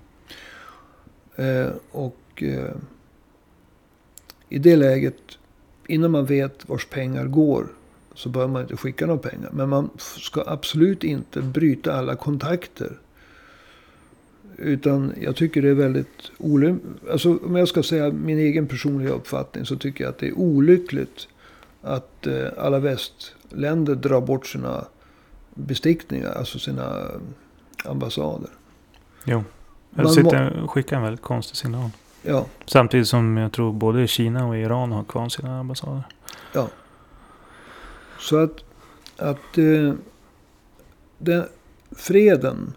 Eh, 1.36 1.68
och 1.90 2.42
eh, 2.42 2.74
i 4.48 4.58
det 4.58 4.76
läget, 4.76 5.16
innan 5.86 6.10
man 6.10 6.24
vet 6.26 6.68
vars 6.68 6.86
pengar 6.86 7.26
går, 7.26 7.66
så 8.14 8.28
bör 8.28 8.48
man 8.48 8.62
inte 8.62 8.76
skicka 8.76 9.06
några 9.06 9.20
pengar. 9.30 9.50
Men 9.52 9.68
man 9.68 9.90
ska 9.96 10.44
absolut 10.46 11.04
inte 11.04 11.42
bryta 11.42 11.94
alla 11.94 12.16
kontakter. 12.16 12.98
Utan 14.60 15.12
jag 15.20 15.36
tycker 15.36 15.62
det 15.62 15.68
är 15.68 15.74
väldigt 15.74 16.30
olyckligt. 16.38 16.84
Alltså 17.10 17.38
om 17.44 17.56
jag 17.56 17.68
ska 17.68 17.82
säga 17.82 18.10
min 18.10 18.38
egen 18.38 18.66
personliga 18.66 19.10
uppfattning 19.10 19.64
så 19.64 19.76
tycker 19.76 20.04
jag 20.04 20.10
att 20.10 20.18
det 20.18 20.28
är 20.28 20.38
olyckligt 20.38 21.28
att 21.82 22.26
eh, 22.26 22.46
alla 22.58 22.78
västländer 22.78 23.94
drar 23.94 24.20
bort 24.20 24.46
sina 24.46 24.84
bestickningar, 25.54 26.32
alltså 26.32 26.58
sina 26.58 26.98
eh, 26.98 27.90
ambassader. 27.90 28.50
Jo. 29.24 29.44
Jag 29.96 30.10
sitter 30.10 30.66
skickar 30.66 30.96
en 30.96 31.02
väldigt 31.02 31.22
konstig 31.22 31.56
signal. 31.56 31.90
Ja, 32.22 32.46
Samtidigt 32.66 33.08
som 33.08 33.36
jag 33.36 33.52
tror 33.52 33.72
både 33.72 34.06
Kina 34.06 34.46
och 34.46 34.56
Iran 34.56 34.92
har 34.92 35.04
kvar 35.04 35.28
sina 35.28 35.60
ambassader. 35.60 36.02
så 38.18 38.36
att, 38.36 38.64
att 39.16 39.58
eh, 39.58 39.94
den, 41.18 41.44
freden, 41.96 42.72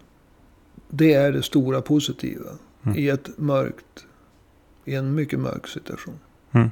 det 0.96 1.14
är 1.14 1.32
det 1.32 1.42
stora 1.42 1.80
positiva 1.80 2.50
Mm. 2.86 2.98
i 2.98 3.08
ett 3.08 3.38
mörkt, 3.38 4.06
i 4.84 4.94
en 4.94 5.14
mycket 5.14 5.38
mörk 5.38 5.66
situation. 5.66 6.14
Mm. 6.52 6.70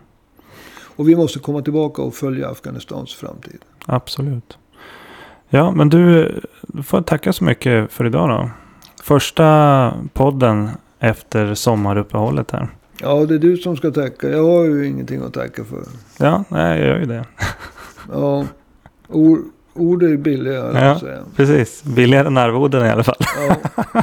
Och 0.96 1.08
vi 1.08 1.16
måste 1.16 1.38
komma 1.38 1.62
tillbaka 1.62 2.02
och 2.02 2.14
följa 2.14 2.48
Afghanistans 2.48 3.14
framtid. 3.14 3.58
Absolut. 3.86 4.58
Ja, 5.48 5.70
men 5.70 5.88
du, 5.88 6.34
du 6.62 6.82
får 6.82 7.02
tacka 7.02 7.32
så 7.32 7.44
mycket 7.44 7.92
för 7.92 8.06
idag 8.06 8.28
då. 8.28 8.50
Första 9.02 9.94
podden 10.12 10.70
efter 10.98 11.54
sommaruppehållet 11.54 12.50
här. 12.50 12.68
Ja, 13.00 13.26
det 13.26 13.34
är 13.34 13.38
du 13.38 13.56
som 13.56 13.76
ska 13.76 13.90
tacka. 13.90 14.28
Jag 14.28 14.44
har 14.44 14.64
ju 14.64 14.86
ingenting 14.86 15.22
att 15.22 15.34
tacka 15.34 15.64
för. 15.64 15.82
Ja, 16.18 16.44
nej, 16.48 16.78
jag 16.78 16.88
gör 16.88 16.98
ju 16.98 17.06
det. 17.06 17.24
Ja, 18.12 18.46
ord, 19.08 19.38
ord 19.74 20.02
är 20.02 20.16
billiga, 20.16 20.62
höll 20.62 20.74
jag 20.74 20.84
Ja. 20.84 20.98
säga. 20.98 21.18
Precis, 21.36 21.84
billigare 21.84 22.26
än 22.26 22.36
arvoden 22.38 22.86
i 22.86 22.90
alla 22.90 23.04
fall. 23.04 23.16
Ja, 23.48 23.56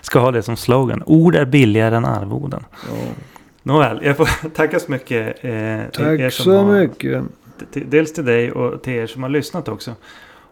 Ska 0.00 0.18
ha 0.18 0.30
det 0.30 0.42
som 0.42 0.56
slogan. 0.56 1.02
Ord 1.06 1.34
är 1.36 1.44
billigare 1.44 1.96
än 1.96 2.04
arvoden. 2.04 2.64
ja. 2.88 2.96
Nåväl, 3.62 4.00
jag 4.02 4.16
får 4.16 4.48
tacka 4.54 4.80
så 4.80 4.90
mycket. 4.92 5.44
Eh, 5.44 5.80
Tack 5.92 6.32
så 6.32 6.56
har, 6.56 6.72
mycket. 6.80 7.22
Dels 7.72 8.12
till 8.12 8.24
dig 8.24 8.52
och 8.52 8.82
till 8.82 8.92
er 8.92 9.06
som 9.06 9.22
har 9.22 9.30
lyssnat 9.30 9.68
också. 9.68 9.94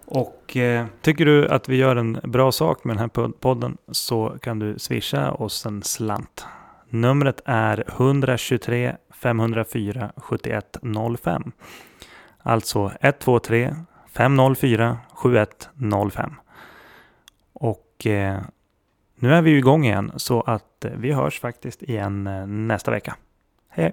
Och 0.06 0.56
eh, 0.56 0.86
tycker 1.02 1.26
du 1.26 1.48
att 1.48 1.68
vi 1.68 1.76
gör 1.76 1.96
en 1.96 2.20
bra 2.22 2.52
sak 2.52 2.84
med 2.84 2.96
den 2.96 3.00
här 3.00 3.08
pod- 3.08 3.32
podden 3.40 3.76
så 3.90 4.36
kan 4.42 4.58
du 4.58 4.78
swisha 4.78 5.32
oss 5.32 5.66
en 5.66 5.82
slant. 5.82 6.44
Numret 6.88 7.40
är 7.44 7.84
123 7.88 8.92
504 9.14 10.10
7105. 10.16 11.52
Alltså 12.42 12.92
123 13.00 13.74
504 14.12 14.98
7105. 15.14 16.34
Och 17.52 18.06
eh, 18.06 18.40
nu 19.14 19.34
är 19.34 19.42
vi 19.42 19.50
ju 19.50 19.58
igång 19.58 19.84
igen 19.84 20.12
så 20.16 20.40
att 20.40 20.84
eh, 20.84 20.92
vi 20.96 21.12
hörs 21.12 21.40
faktiskt 21.40 21.82
igen 21.82 22.26
eh, 22.26 22.46
nästa 22.46 22.90
vecka. 22.90 23.16
Hej! 23.68 23.92